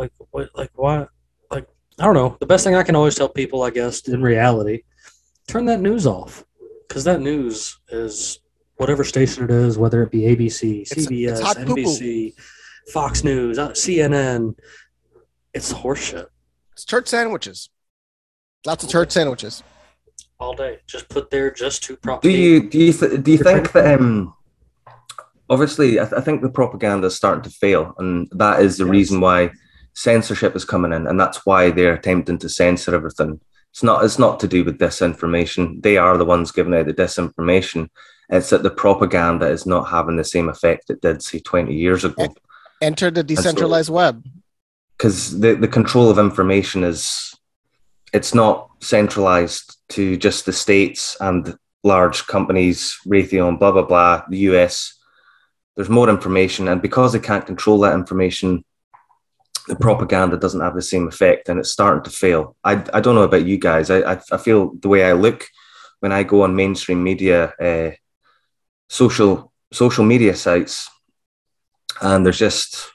[0.00, 1.08] like what like what
[1.50, 1.66] like
[1.98, 4.82] i don't know the best thing i can always tell people i guess in reality
[5.48, 6.44] turn that news off
[6.86, 8.38] because that news is
[8.76, 12.30] whatever station it is whether it be abc cbs it's hot poo-poo.
[12.88, 14.54] Nbc fox news uh, cnn
[15.52, 16.26] it's horseshit.
[16.72, 17.70] It's church sandwiches.
[18.64, 19.62] Lots of church sandwiches.
[20.38, 20.78] all day.
[20.86, 24.00] Just put there just to prop Do you do you th- do you think that
[24.00, 24.34] um
[25.48, 28.86] obviously I, th- I think the propaganda is starting to fail and that is the
[28.86, 29.50] reason why
[29.94, 33.40] censorship is coming in and that's why they're attempting to censor everything.
[33.72, 35.82] It's not it's not to do with disinformation.
[35.82, 37.88] They are the ones giving out the disinformation.
[38.28, 42.04] It's that the propaganda is not having the same effect it did say 20 years
[42.04, 42.28] ago
[42.80, 44.24] Enter the decentralized web.
[44.96, 47.34] because the, the control of information is
[48.12, 54.38] it's not centralized to just the states and large companies raytheon blah blah blah the
[54.38, 54.98] us
[55.76, 58.64] there's more information and because they can't control that information
[59.68, 62.56] the propaganda doesn't have the same effect and it's starting to fail.
[62.64, 63.88] I, I don't know about you guys.
[63.88, 65.46] I, I, I feel the way i look
[66.00, 67.90] when i go on mainstream media uh,
[68.88, 70.90] social social media sites
[72.00, 72.90] and there's just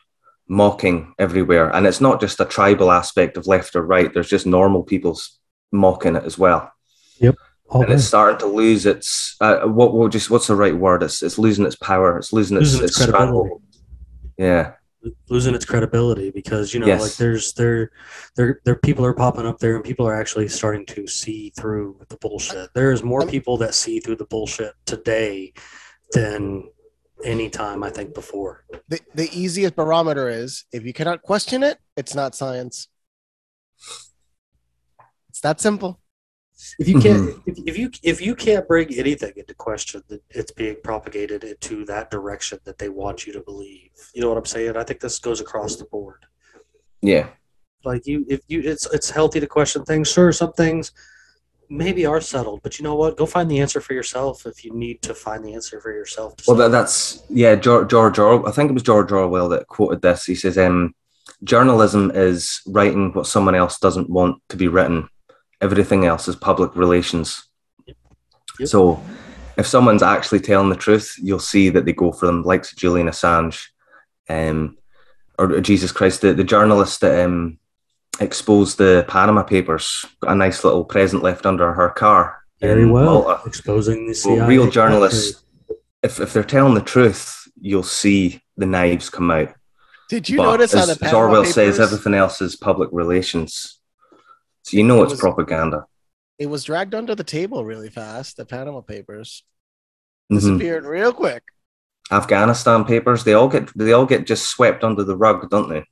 [0.47, 1.69] mocking everywhere.
[1.75, 5.39] And it's not just a tribal aspect of left or right, there's just normal people's
[5.71, 6.71] mocking it as well.
[7.19, 7.35] Yep.
[7.69, 11.01] All and it's starting to lose its uh, what what just what's the right word?
[11.01, 12.17] It's it's losing its power.
[12.19, 13.55] It's losing its, Losing its its credibility.
[14.37, 14.73] Yeah.
[15.29, 17.01] losing its credibility because you know Yes.
[17.01, 17.91] like there's there
[18.35, 21.99] there there people are popping up there and people are actually starting to see through
[22.09, 25.53] the bullshit there's more people that see through the bullshit today
[26.13, 26.69] than
[27.23, 31.77] any time i think before The, the easiest barometer is if you cannot question it,
[31.95, 32.87] it's not science.
[35.29, 35.99] It's that simple.
[36.79, 37.49] if you can't mm-hmm.
[37.49, 41.83] if, if you if you can't bring anything into question that it's being propagated into
[41.85, 44.99] that direction that they want you to believe you know what i'm saying i think
[45.01, 46.25] this goes across the board
[47.01, 47.27] Yeah.
[47.83, 50.91] like you if you it's it's healthy to question things sure some things
[51.69, 54.73] maybe are settled but you know what go find the answer for yourself if you
[54.73, 57.55] need to find the answer for yourself Well, that, that's yeah.
[57.55, 58.47] George, George Orwell.
[58.47, 60.25] I think it was George Orwell that quoted this.
[60.25, 60.93] He says, um,
[61.43, 65.09] "Journalism is writing what someone else doesn't want to be written.
[65.61, 67.47] Everything else is public relations."
[68.63, 69.01] So,
[69.57, 73.07] if someone's actually telling the truth, you'll see that they go for them, like Julian
[73.07, 73.67] Assange,
[74.29, 74.77] um,
[75.37, 77.59] or Jesus Christ, the, the journalist that um,
[78.19, 82.43] exposed the Panama Papers, got a nice little present left under her car.
[82.61, 83.41] very well Malta.
[83.47, 85.43] exposing the Well, real journalists,
[86.03, 89.53] if, if they're telling the truth, you'll see the knives come out.
[90.09, 92.55] Did you But notice how as, the as Panama Orwell Papers, says, everything else is
[92.55, 93.79] public relations.
[94.63, 95.85] So you know It it's was- propaganda.
[96.37, 98.37] it was dragged under the table really fast?
[98.37, 99.43] The Panama Papers
[100.31, 100.39] Mhm.
[100.39, 101.43] disappeared real quick.
[102.11, 105.83] Afghanistan papers, they all get they all get just swept under the rug, don't they?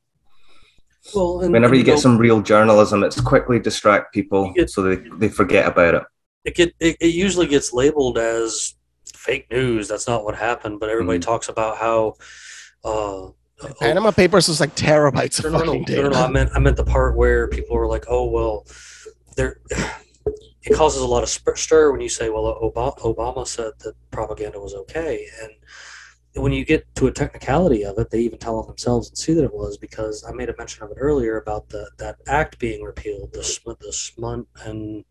[1.14, 4.82] Well and, Whenever and you get know, some real journalism, it's quickly distract people so
[4.84, 6.04] they, they forget about it.
[6.46, 8.76] it get it, it usually gets labeled as
[9.14, 11.30] fake news that's not what happened but everybody Mm-hmm.
[11.32, 12.16] talks about how
[12.84, 13.30] uh
[13.80, 16.10] Panama Papers was like terabytes of fucking no, data.
[16.10, 18.66] no, I meant I meant the part where people were like, "Oh well,
[19.38, 19.60] there."
[20.66, 24.60] It causes a lot of stir when you say, "Well, Obama, Obama said that propaganda
[24.62, 25.52] was okay," and
[26.36, 29.34] when you get to a technicality of it, they even tell on themselves and see
[29.34, 32.60] that it was because I made a mention of it earlier about the that act
[32.60, 35.06] being repealed, the sm- the SMUNT, and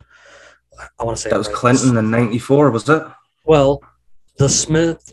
[0.99, 3.03] I want to say That was right, Clinton in '94, was it?
[3.45, 3.83] Well,
[4.39, 5.13] the Smith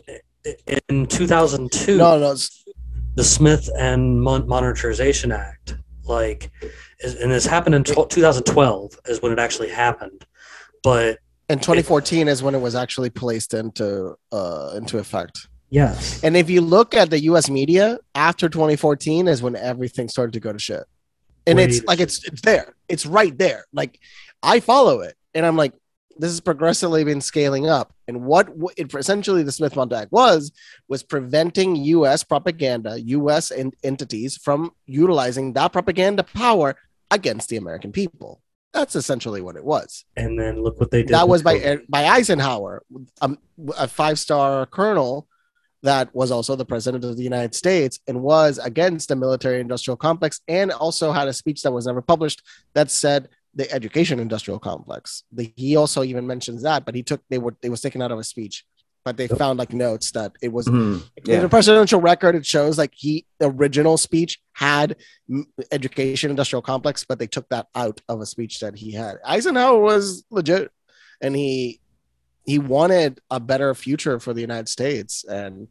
[0.88, 1.96] in 2002.
[1.96, 2.64] No, no, it's-
[3.14, 6.50] the Smith and Mon- Monetization Act, like,
[7.02, 10.24] and this happened in 2012 is when it actually happened.
[10.82, 11.18] But
[11.48, 15.48] And 2014 is when it was actually placed into uh into effect.
[15.70, 16.22] Yes.
[16.22, 20.40] And if you look at the US media after 2014 is when everything started to
[20.40, 20.84] go to shit.
[21.46, 22.74] And Way it's like it's it's there.
[22.88, 23.64] It's right there.
[23.72, 23.98] Like
[24.42, 25.72] I follow it and I'm like
[26.16, 27.94] this has progressively been scaling up.
[28.06, 30.52] And what it essentially the Smith Act was
[30.88, 36.76] was preventing US propaganda, US en- entities from utilizing that propaganda power
[37.10, 38.42] against the American people.
[38.72, 40.04] That's essentially what it was.
[40.16, 41.14] And then look what they did.
[41.14, 42.82] That was by by Eisenhower,
[43.20, 43.38] um,
[43.78, 45.26] a five star colonel
[45.82, 49.96] that was also the president of the United States and was against the military industrial
[49.96, 52.42] complex and also had a speech that was never published
[52.74, 55.24] that said the education industrial complex.
[55.32, 58.12] The, he also even mentions that, but he took they were they was taken out
[58.12, 58.64] of a speech.
[59.02, 61.02] But they found like notes that it was Mhm.
[61.16, 61.40] in Yeah.
[61.40, 62.34] the presidential record.
[62.36, 64.96] It shows like he the original speech had
[65.72, 69.16] education industrial complex, but they took that out of a speech that he had.
[69.24, 70.70] Eisenhower was legit,
[71.22, 71.80] and he
[72.44, 75.68] he wanted a better future for the United States, and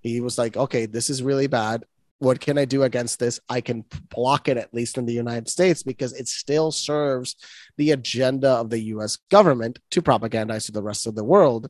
[0.00, 1.84] he was like, okay, this is really bad.
[2.18, 3.40] What can I do against this?
[3.48, 7.36] I can block it at least in the United States because it still serves
[7.76, 11.68] the agenda of the US government to propagandize to the rest of the world.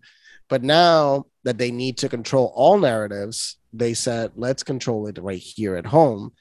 [0.49, 5.43] But now that they need to control all narratives, they said, let's control it right
[5.43, 6.33] here at home.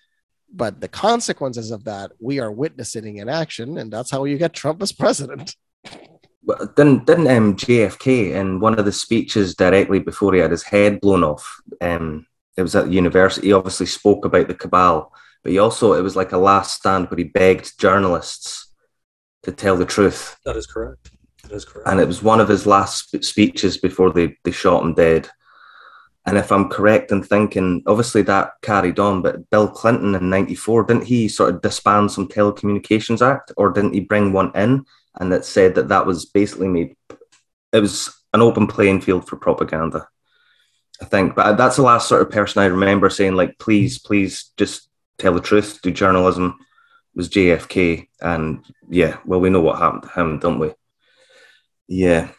[0.53, 3.77] But the consequences of that, we are witnessing in action.
[3.79, 5.55] And that's how you get Trump as president.
[6.45, 10.63] Well, didn't didn't um, JFK in one of the speeches directly before he had his
[10.63, 11.61] head blown off?
[11.81, 13.47] Um, it was at the university.
[13.47, 15.11] He obviously spoke about the cabal,
[15.43, 18.71] but he also it was like a last stand where he begged journalists
[19.43, 21.11] to tell the truth, That is correct.
[21.43, 21.87] That is correct.
[21.87, 25.29] and it was one of his last speeches before they they shot him dead.
[26.27, 30.83] And if I'm correct in thinking, obviously that carried on, but Bill Clinton in '94
[30.83, 34.85] didn't he sort of disband some telecommunications act, or didn't he bring one in?
[35.19, 36.95] And that said that that was basically made
[37.71, 40.07] it was an open playing field for propaganda.
[41.01, 43.99] I think, but uh, that's the last sort of person I remember saying like, please,
[43.99, 44.87] please, just
[45.17, 46.57] tell the truth, do journalism.
[47.15, 50.73] Was JFK, and yeah, well, we know what happened to him, don't we?
[51.87, 52.29] Yeah,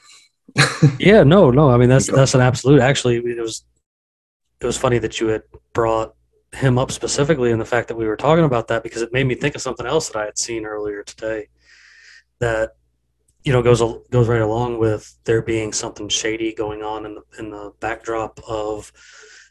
[0.98, 1.70] yeah, no, no.
[1.70, 2.81] I mean, that's that's an absolute.
[2.81, 3.65] Actually, it was
[4.61, 5.43] it was funny that you had
[5.73, 6.15] brought
[6.53, 9.27] him up specifically, and the fact that we were talking about that because it made
[9.27, 11.48] me think of something else that I had seen earlier today.
[12.41, 12.73] That
[13.45, 13.81] you know goes
[14.11, 18.41] goes right along with there being something shady going on in the in the backdrop
[18.49, 18.93] of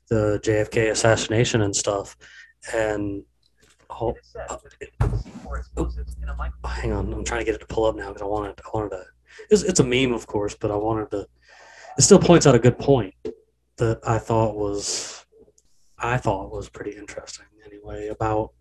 [0.09, 2.17] the JFK assassination and stuff,
[2.73, 3.23] and.
[3.97, 4.13] Oh,
[4.49, 4.57] uh,
[6.67, 8.69] hang on, I'm trying to get it to pull up now because I wanted I
[8.73, 9.05] wanted to
[9.49, 11.27] it's, it's a meme, of course, but I wanted to.
[11.97, 13.13] It still points out a good point
[13.77, 15.25] that I thought was,
[15.97, 17.45] I thought was pretty interesting.
[17.65, 18.51] Anyway, about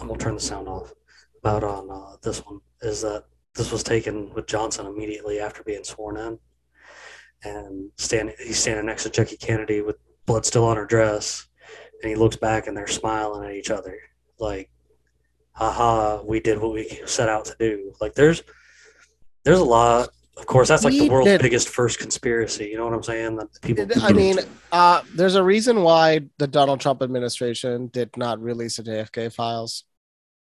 [0.00, 0.92] I'm gonna turn the sound off.
[1.44, 5.84] About on uh, this one is that this was taken with Johnson immediately after being
[5.84, 6.38] sworn in,
[7.42, 11.46] and standing he's standing next to Jackie Kennedy with blood still on her dress,
[12.02, 13.98] and he looks back and they're smiling at each other
[14.38, 14.70] like
[15.52, 17.92] haha, we did what we set out to do.
[18.00, 18.42] Like there's
[19.44, 20.10] there's a lot.
[20.36, 22.66] Of course, that's like the world's did- biggest first conspiracy.
[22.66, 23.36] You know what I'm saying?
[23.36, 23.86] That people.
[24.02, 24.38] I mean,
[24.72, 29.84] uh, there's a reason why the Donald Trump administration did not release the JFK files.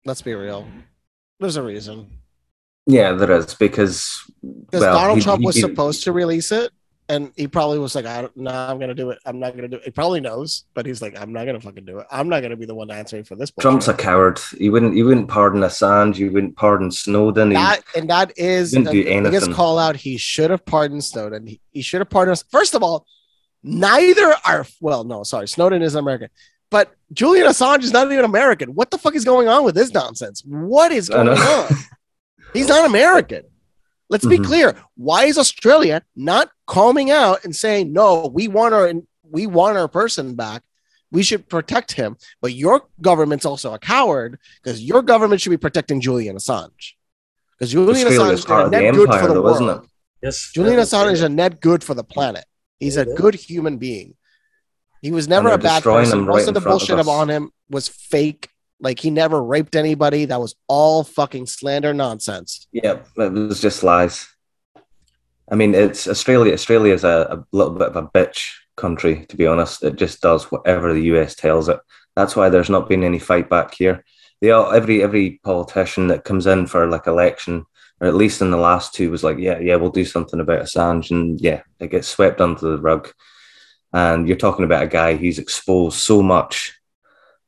[0.03, 0.67] Let's be real.
[1.43, 1.97] There's a reason.
[2.85, 6.51] yeah, there is because Because well, Donald he- Trump he- was he- supposed to release
[6.51, 6.71] it,
[7.09, 9.19] and he probably was like, "I don't, no, I'm gonna do it.
[9.25, 11.85] I'm not gonna do it." He probably knows, but he's like, "I'm not gonna fucking
[11.85, 12.07] do it.
[12.09, 14.39] I'm not gonna be the one answering for this." Trump's a coward.
[14.57, 14.95] He wouldn't.
[14.95, 16.15] He wouldn't pardon Assange.
[16.15, 17.49] He wouldn't pardon Snowden.
[17.53, 19.95] That and that is the biggest call out.
[19.97, 21.45] He should have pardoned Snowden.
[21.45, 22.43] He, he should have pardoned us.
[22.49, 23.05] First of all,
[23.63, 26.29] neither are well, no, sorry, Snowden is American,
[26.73, 28.69] but Julian Assange is not even American.
[28.73, 30.41] What the fuck is going on with this nonsense?
[30.45, 31.67] What is going on?
[32.53, 33.43] He's not American.
[34.09, 34.45] Let's be Mhm.
[34.45, 34.67] clear.
[34.95, 38.91] Why is Australia not calming out and saying, no, we want our
[39.37, 40.61] we want our person back?
[41.11, 42.17] We should protect him.
[42.41, 46.93] But your government's also a coward because your government should be protecting Julian Assange.
[47.53, 49.55] Because Julian Australia's Assange is a net good for the though, world.
[49.61, 49.81] isn't it?
[50.23, 52.45] yes, Julian Assange is a net good for the planet.
[52.79, 54.15] He's a good human being.
[55.03, 56.21] He was never a bad person.
[56.21, 57.07] Most right of the of bullshit us.
[57.09, 58.47] on him was fake.
[58.79, 60.23] Like he never raped anybody.
[60.23, 62.67] That was all fucking slander nonsense.
[62.71, 64.29] Yeah, it was just lies.
[65.51, 66.53] I mean, it's Australia.
[66.53, 69.83] Australia is a, a little bit of a bitch country, to be honest.
[69.83, 71.79] It just does whatever the US tells it.
[72.15, 74.05] That's why there's not been any fight back here.
[74.41, 77.65] They all, every every politician that comes in for like election,
[77.99, 80.61] or at least in the last two, was like, yeah, yeah, we'll do something about
[80.61, 83.11] Assange, and yeah, it gets swept under the rug.
[83.93, 86.73] And you're talking about a guy who's exposed so much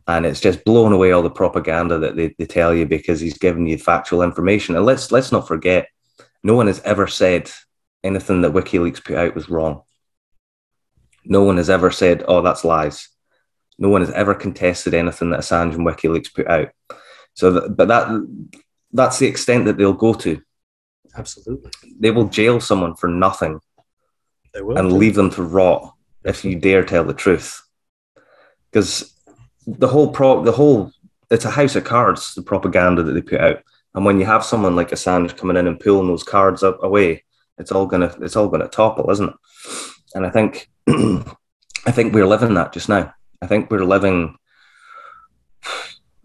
[0.08, 3.38] and it's just blown away all the propaganda that they, they tell you because he's
[3.38, 4.76] giving you factual information.
[4.76, 5.88] And let's let's not forget,
[6.44, 7.52] no one has ever said
[8.04, 9.82] anything that WikiLeaks put out was wrong.
[11.26, 13.10] No one has ever said, "Oh, that's lies."
[13.78, 16.70] No one has ever contested anything that Assange and WikiLeaks put out.
[17.34, 18.54] So, that, but that
[18.94, 20.40] that's the extent that they'll go to.
[21.18, 23.60] Absolutely, they will jail someone for nothing
[24.54, 25.95] they will and leave them to rot
[26.26, 27.62] if you dare tell the truth.
[28.72, 29.14] Because
[29.66, 30.92] the whole pro, the whole,
[31.32, 32.34] it's a house of cards.
[32.34, 35.68] The propaganda that they put out, and when you have someone like Assange coming in
[35.68, 37.24] and pulling those cards up away,
[37.58, 39.36] it's all gonna, it's all gonna topple, isn't it?
[40.16, 43.14] And I think, I think we're living that just now.
[43.42, 44.36] I think we're living,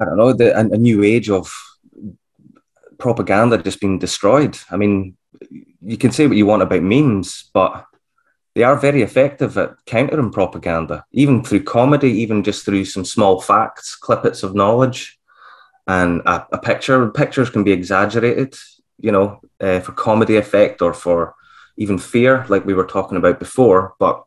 [0.00, 1.52] I don't know, the, a, a new age of
[2.98, 4.58] propaganda just being destroyed.
[4.70, 5.16] I mean,
[5.82, 7.86] you can say what you want about memes, but
[8.60, 13.40] they are very effective at countering propaganda, even through comedy, even just through some small
[13.40, 15.18] facts, clippets of knowledge,
[15.86, 17.08] and a, a picture.
[17.08, 18.54] Pictures can be exaggerated,
[18.98, 21.34] you know, uh, for comedy effect or for
[21.78, 23.94] even fear, like we were talking about before.
[23.98, 24.22] But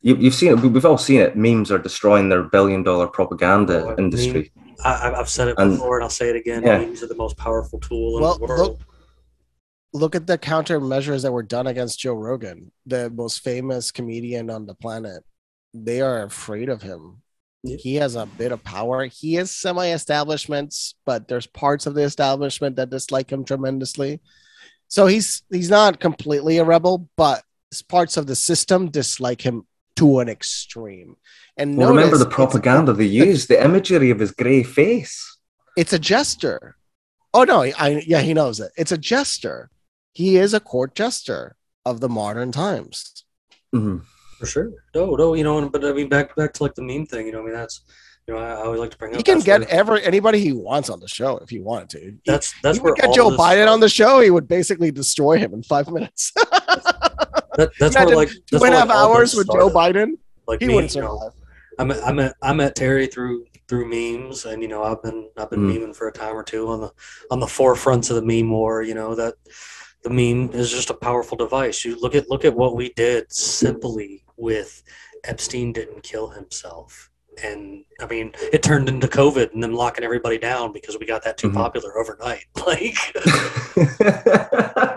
[0.00, 0.60] you, have seen it.
[0.60, 1.36] We've all seen it.
[1.36, 4.50] Memes are destroying their billion-dollar propaganda Oh, industry.
[4.82, 6.62] I, I've said it And- before, and I'll say it again.
[6.62, 6.78] Yeah.
[6.78, 8.78] Memes are the most powerful tool in Well, the world.
[8.78, 8.80] look,
[9.92, 14.66] look at the countermeasures that were done against Joe Rogan, the most famous comedian on
[14.66, 15.22] the planet.
[15.74, 17.22] They are afraid of him.
[17.64, 19.04] He has a bit of power.
[19.06, 24.20] He is semi-establishments, but there's parts of the establishment that dislike him tremendously.
[24.88, 27.42] So he's he's not completely a rebel, but
[27.88, 29.66] parts of the system dislike him
[29.96, 31.16] to an extreme.
[31.56, 35.38] And Well, remember the propaganda they used, the imagery of his grey face.
[35.76, 36.76] it's a jester.
[37.32, 38.72] Oh no, I yeah, he knows it.
[38.76, 39.70] It's a jester.
[40.12, 43.24] He is a court jester of the modern times.
[43.72, 44.70] For sure.
[44.94, 47.26] No, no, you know, but I mean, back back to like the meme thing.
[47.26, 47.82] You know, I mean, that's
[48.28, 49.16] you know, I, I always like to bring up.
[49.16, 52.00] He can get where- ever anybody he wants on the show if he wanted to.
[52.00, 54.20] He- That's that's he where would get Joe this- Biden on the show.
[54.20, 56.32] He would basically destroy him in five minutes.
[57.54, 59.68] That, that's where Imagine like two that's and a where, like, all hours with Joe.
[59.68, 60.12] Biden.
[60.48, 61.32] Like he me, wouldn't you know, survive.
[61.78, 65.28] I met I met I met Terry through through memes, and you know I've been
[65.36, 65.76] I've been Mm.
[65.76, 66.90] memeing for a time or two on the
[67.30, 68.82] on the forefronts of the meme war.
[68.82, 69.34] You know that
[70.02, 71.84] the meme is just a powerful device.
[71.84, 74.82] You look at look at what we did simply with
[75.24, 77.10] Epstein didn't kill himself.
[77.42, 81.24] And I mean, it turned into COVID and them locking everybody down because we got
[81.24, 81.54] that too Mhm.
[81.54, 82.44] popular overnight.
[82.66, 82.96] Like,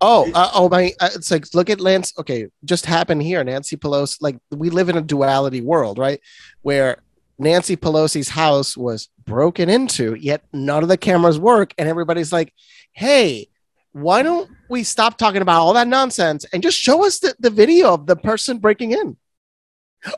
[0.00, 0.92] oh, uh, oh my!
[1.00, 2.12] Uh, it's like look at Lance.
[2.18, 3.42] Okay, just happened here.
[3.44, 4.18] Nancy Pelosi.
[4.20, 6.20] Like we live in a duality world, right?
[6.62, 6.98] Where
[7.38, 12.52] Nancy Pelosi's house was broken into, yet none of the cameras work, and everybody's like,
[12.92, 13.48] "Hey,
[13.96, 17.50] why don't we stop talking about all that nonsense and just show us the, the
[17.50, 19.16] video of the person breaking in?"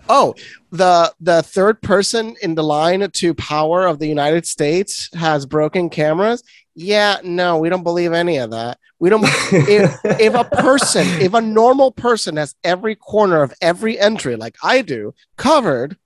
[0.09, 0.35] Oh,
[0.71, 5.91] the the third person in the line to power of the United States has broken
[5.91, 6.43] cameras.
[6.75, 8.79] Yeah, no, we don't believe any of that.
[8.99, 9.25] We don't.
[9.25, 14.57] if, if a person, if a normal person has every corner of every entry, like
[14.63, 15.97] I do, covered,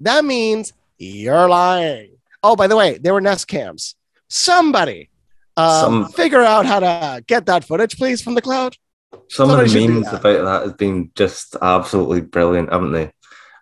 [0.00, 2.18] that means you're lying.
[2.42, 3.94] Oh, by the way, there were Nest cams.
[4.28, 5.08] Somebody,
[5.56, 8.76] uh, Some- figure out how to get that footage, please, from the cloud.
[9.28, 10.20] Some Somebody of the memes that.
[10.20, 13.12] about that have been just absolutely brilliant, haven't they?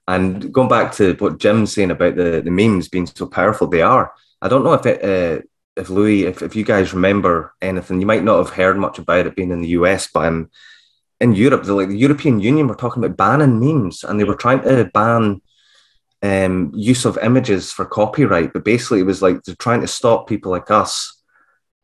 [0.09, 3.83] And going back to what Jim's saying about the, the memes being so powerful, they
[3.83, 4.13] are.
[4.41, 5.43] I don't know if it, uh,
[5.77, 9.27] if Louis, if, if you guys remember anything, you might not have heard much about
[9.27, 10.51] it being in the US, but um,
[11.21, 14.35] in Europe, the, like the European Union were talking about banning memes, and they were
[14.35, 15.41] trying to ban
[16.23, 18.53] um, use of images for copyright.
[18.53, 21.12] But basically, it was like they're trying to stop people like us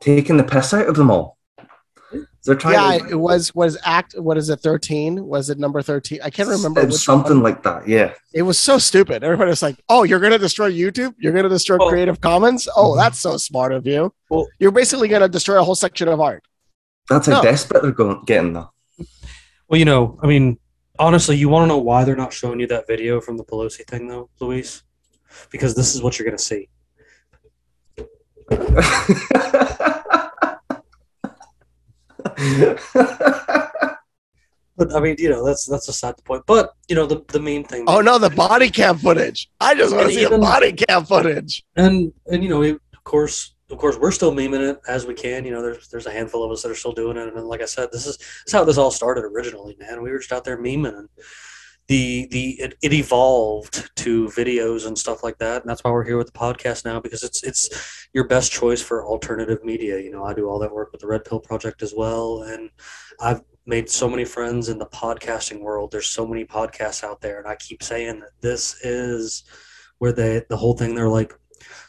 [0.01, 1.37] taking the piss out of them all.
[2.45, 4.15] They're trying Yeah, to it was was act.
[4.16, 4.61] What is it?
[4.61, 5.27] Thirteen?
[5.27, 6.20] Was it number thirteen?
[6.23, 6.81] I can't remember.
[6.81, 7.43] It was something one.
[7.43, 7.87] like that.
[7.87, 8.15] Yeah.
[8.33, 9.23] It was so stupid.
[9.23, 11.15] Everybody was like, "Oh, you're gonna destroy YouTube?
[11.19, 12.66] You're gonna destroy Well- Creative Commons?
[12.75, 12.99] Oh, mm-hmm.
[13.01, 14.15] that's so smart of you.
[14.31, 16.43] Well- you're basically gonna destroy a whole section of art."
[17.11, 17.43] That's how No.
[17.43, 18.70] desperate they're going getting though.
[19.69, 20.59] well, you know, I mean,
[20.99, 23.87] honestly, you want to know why they're not showing you that video from the Pelosi
[23.87, 24.83] thing, though, Luis?
[25.51, 26.69] Because this is what you're going to see.
[34.77, 36.44] But I mean, you know, that's that's a sad point.
[36.47, 37.82] But you know, the the main thing.
[37.89, 39.51] Oh no, the body cam footage.
[39.60, 41.65] I just want to see the body cam footage.
[41.74, 45.15] and and you know, we- of course, of course, we're still memeing it as we
[45.15, 45.44] can.
[45.44, 47.27] You know, there's there's a handful of us that are still doing it.
[47.35, 50.01] And like I said, this is this is how this all started originally, man.
[50.01, 51.09] We were just out there memeing, and
[51.89, 55.62] the the it, it evolved to videos and stuff like that.
[55.62, 58.82] And that's why we're here with the podcast now because it's it's your best choice
[58.82, 59.98] for alternative media.
[59.98, 62.70] You know, I do all that work with the Red Pill Project as well, and
[63.20, 65.90] I've made so many friends in the podcasting world.
[65.90, 69.44] There's so many podcasts out there, and I keep saying that this is
[69.98, 70.94] where they the whole thing.
[70.94, 71.35] They're like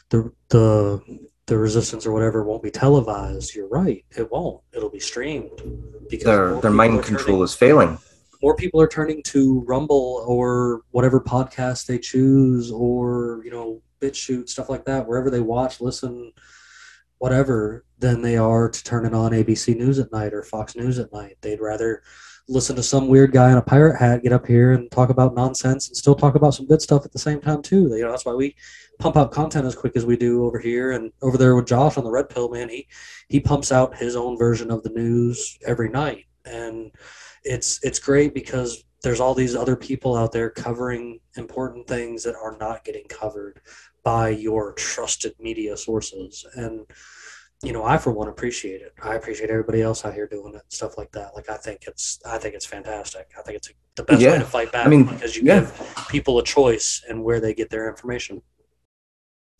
[0.08, 3.54] the the the resistance or whatever won't be televised.
[3.54, 4.62] You're right, it won't.
[4.72, 5.60] It'll be streamed
[6.08, 7.98] because their their mind control is failing.
[8.42, 14.48] More people are turning to Rumble or whatever podcast they choose, or you know, BitChute
[14.48, 16.32] stuff like that, wherever they watch, listen,
[17.18, 21.12] whatever, than they are to turning on ABC News at night or Fox News at
[21.12, 21.36] night.
[21.42, 22.02] They'd rather
[22.48, 25.34] listen to some weird guy in a pirate hat get up here and talk about
[25.34, 27.88] nonsense and still talk about some good stuff at the same time too.
[27.94, 28.56] You know, that's why we
[28.98, 31.96] pump out content as quick as we do over here and over there with Josh
[31.96, 32.68] on the Red Pill, man.
[32.68, 32.88] He
[33.28, 36.90] he pumps out his own version of the news every night, and
[37.44, 42.34] it's it's great because there's all these other people out there covering important things that
[42.34, 43.60] are not getting covered
[44.04, 46.86] by your trusted media sources and
[47.62, 48.94] you know, I for one appreciate it.
[49.02, 51.34] I appreciate everybody else out here doing it, stuff like that.
[51.34, 53.28] Like I think it's, I think it's fantastic.
[53.38, 54.32] I think it's the best Yeah.
[54.32, 55.60] way to fight back I mean, because you yeah.
[55.60, 58.40] give people a choice and where they get their information.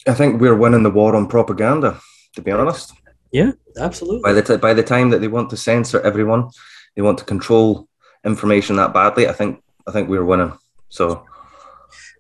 [0.09, 2.01] I think we're winning the war on propaganda.
[2.37, 2.93] To be honest,
[3.33, 4.23] Yeah, absolutely.
[4.23, 6.49] by the t- by the time that they want to censor everyone,
[6.95, 7.89] they want to control
[8.25, 9.29] information that badly.
[9.29, 10.53] I think I think we're winning.
[10.89, 11.27] So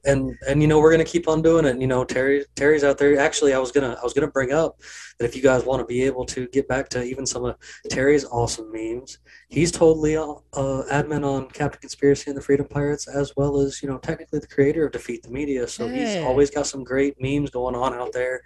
[0.05, 1.81] and and you know we're gonna keep on doing it.
[1.81, 3.18] You know Terry Terry's out there.
[3.18, 4.81] Actually, I was gonna I was gonna bring up
[5.18, 7.56] that if you guys want to be able to get back to even some of
[7.90, 9.18] Terry's awesome memes,
[9.48, 13.82] he's totally uh, uh, admin on Captain Conspiracy and the Freedom Pirates, as well as
[13.82, 15.68] you know technically the creator of Defeat the Media.
[15.68, 18.43] So he's always got some great memes going on out there,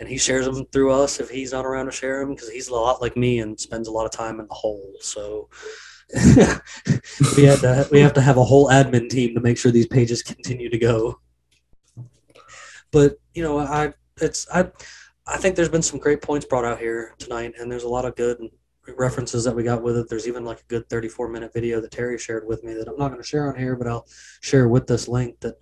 [0.00, 2.68] and he shares them through us if he's not around to share them because he's
[2.68, 4.94] a lot like me and spends a lot of time in the hole.
[5.00, 5.48] So.
[7.36, 9.86] we had to we have to have a whole admin team to make sure these
[9.86, 11.18] pages continue to go.
[12.92, 14.70] But you know, I it's I
[15.26, 18.04] I think there's been some great points brought out here tonight, and there's a lot
[18.04, 18.38] of good
[18.96, 20.08] references that we got with it.
[20.08, 22.98] There's even like a good 34 minute video that Terry shared with me that I'm
[22.98, 24.06] not going to share on here, but I'll
[24.40, 25.56] share with this link that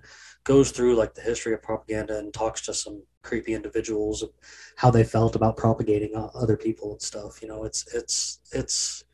[0.44, 4.30] goes through like the history of propaganda and talks to some creepy individuals of
[4.76, 7.40] how they felt about propagating uh, other people and stuff.
[7.40, 9.04] You know, it's it's it's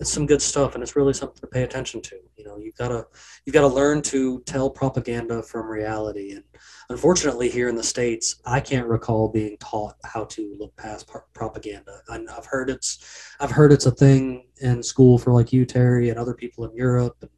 [0.00, 2.56] it's some good stuff and it's really something to pay attention to you know?
[2.56, 3.06] You've got to
[3.44, 6.44] you've got to learn to tell propaganda from reality and
[6.88, 12.00] unfortunately here in the states i can't recall being taught how to look past propaganda.
[12.08, 16.10] And i've heard it's i've heard it's a thing in school for like you terry
[16.10, 17.30] and other people in europe and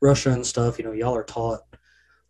[0.00, 0.78] russia and stuff.
[0.78, 1.60] You know y'all are taught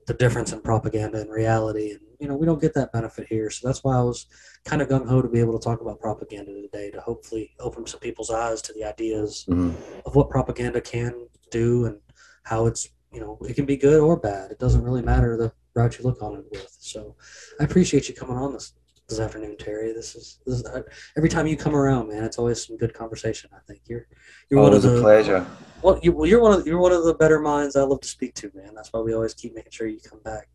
[0.06, 3.51] the difference in propaganda and reality and you know we don't get that benefit here.
[3.51, 4.27] So that's why i was
[4.65, 8.01] kind of gung-ho to be able to talk about propaganda today to hopefully open some
[8.01, 9.74] people's eyes to the ideas mhm.
[10.07, 11.99] of what propaganda can do and
[12.45, 14.51] how it's you know it can be good or bad.
[14.51, 16.77] It doesn't really matter the route you look on it with.
[16.78, 17.16] So
[17.61, 18.73] i appreciate you coming on this
[19.09, 20.82] this afternoon terry this is, this is uh,
[21.16, 24.06] every time you come around man it's always some good conversation i think you're
[24.51, 25.47] you're one of always the a pleasure.
[25.82, 28.09] well, you, well, you're one of you're one of the better minds I love to
[28.09, 28.74] speak to, man.
[28.74, 30.48] That's why we always keep making sure you come back.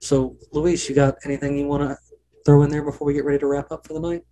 [0.00, 1.96] So, Luis, you got anything you want to
[2.44, 4.22] throw in there before we get ready to wrap up for the night?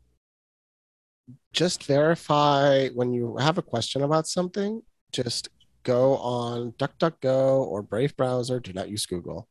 [1.52, 4.82] just verify when you have a question about something,
[5.12, 5.48] just
[5.82, 8.60] go on DuckDuckGo or Brave browser.
[8.60, 9.48] Do not use Google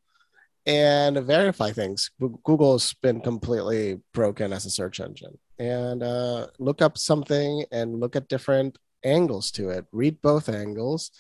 [0.66, 2.12] and verify things.
[2.44, 5.38] Google's been completely broken as a search engine.
[5.58, 9.86] And uh, look up something and look at different angles to it.
[9.92, 11.12] Read both angles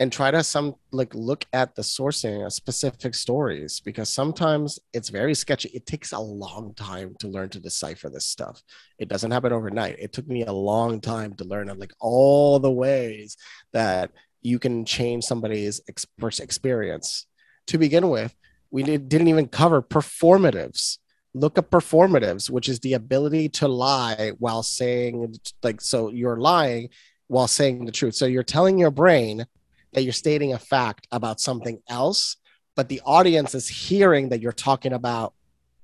[0.00, 5.08] and try to some like look at the sourcing of specific stories because sometimes it's
[5.08, 5.68] very sketchy.
[5.70, 8.62] It takes a long time to learn to decipher this stuff.
[8.98, 9.96] It doesn't happen overnight.
[9.98, 13.36] It took me a long time to learn like all the ways
[13.72, 14.10] that
[14.42, 16.06] you can change somebody's ex-
[16.40, 17.26] experience.
[17.68, 18.32] To begin with,
[18.70, 20.98] we did, didn't even cover performatives.
[21.34, 26.88] Look up performatives, which is the ability to lie while saying, like, so you're lying
[27.28, 28.14] while saying the truth.
[28.14, 29.46] So you're telling your brain
[29.92, 32.36] that you're stating a fact about something else,
[32.74, 35.34] but the audience is hearing that you're talking about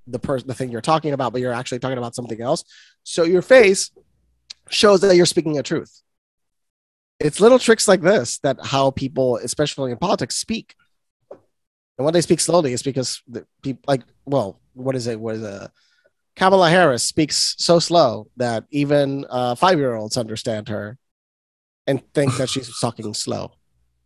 [0.07, 2.65] the person, the thing you're talking about, but you're actually talking about something else.
[3.05, 3.91] So your face
[4.69, 6.03] shows that you're speaking a truth.
[7.21, 10.75] It's little tricks like this that how people, especially in politics, speak.
[11.99, 15.21] And when they speak slowly, it's because the people like, well, what is it?
[15.21, 15.71] What is it?
[16.37, 20.99] Kamala Harris speaks so slow that even uh, five year olds understand her
[21.87, 23.53] and think that she's talking slow.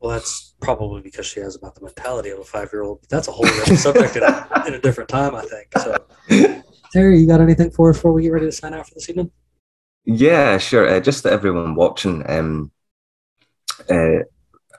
[0.01, 3.07] Well, that's probably because she has about the mentality of a five year old.
[3.09, 5.69] That's a whole different subject in a, in a different time, I think.
[5.79, 8.95] So, Terry, you got anything for us before we get ready to sign out for
[8.95, 9.31] this evening?
[10.05, 10.89] Yeah, sure.
[10.89, 12.71] Uh, just to everyone watching, um,
[13.91, 14.19] uh,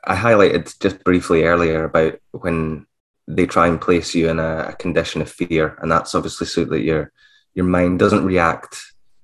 [0.03, 2.85] I highlighted just briefly earlier about when
[3.27, 6.81] they try and place you in a, condition of fear, and that's obviously so that
[6.81, 7.11] your
[7.53, 8.77] your mind doesn't react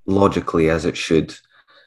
[0.06, 1.36] logically as it should.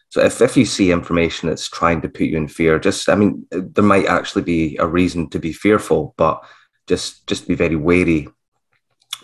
[0.09, 3.17] So if, if you see information that's trying to put you in fear, just I
[3.17, 6.43] mean, there might actually be a reason to be fearful, but
[6.87, 8.29] just just be very wary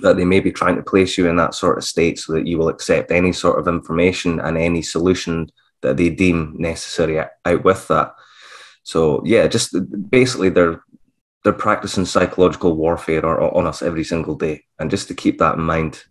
[0.01, 2.47] that they may be trying to place you in that sort of state so that
[2.47, 5.49] you will accept any sort of information and any solution
[5.83, 8.15] that they deem necessary out with that.
[8.85, 9.77] So yeah, just
[10.11, 10.83] basically they're
[11.43, 15.63] they're practicing psychological warfare on us every single day, and just to keep that in
[15.63, 16.05] mind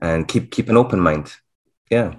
[0.00, 1.34] and keep keep an open mind.
[1.90, 2.14] Yeah,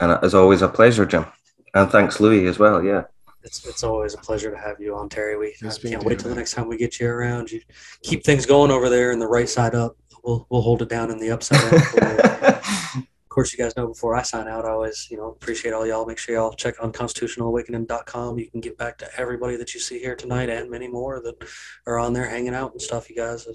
[0.00, 1.26] and as always, a pleasure, Jim,
[1.74, 2.82] and thanks, Louis, as well.
[2.82, 3.04] Yeah.
[3.44, 5.36] It's, it's always a pleasure to have you on, Terry.
[5.36, 7.50] We I can't wait till the next time we get you around.
[7.50, 7.60] You
[8.04, 9.96] keep things going over there in the right side up.
[10.22, 11.60] We'll we'll hold it down in the upside
[12.00, 12.40] down.
[13.32, 15.86] of course, you guys know before I sign out, I always, you know, appreciate all
[15.86, 16.04] y'all.
[16.04, 18.38] Make sure y'all check unconstitutionalawakening.com.
[18.38, 21.36] You can get back to everybody that you see here tonight and many more that
[21.86, 23.08] are on there hanging out and stuff.
[23.08, 23.48] You guys,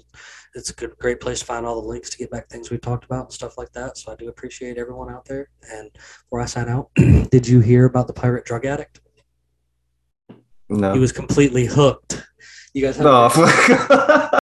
[0.56, 2.78] it's a good, great place to find all the links to get back things we
[2.78, 3.96] talked about and stuff like that.
[3.96, 5.48] So I do appreciate everyone out there.
[5.70, 6.90] And before I sign out,
[7.30, 9.00] did you hear about the pirate drug addict?
[10.68, 10.92] No.
[10.92, 12.26] He was completely hooked.
[12.74, 14.28] You guys have no.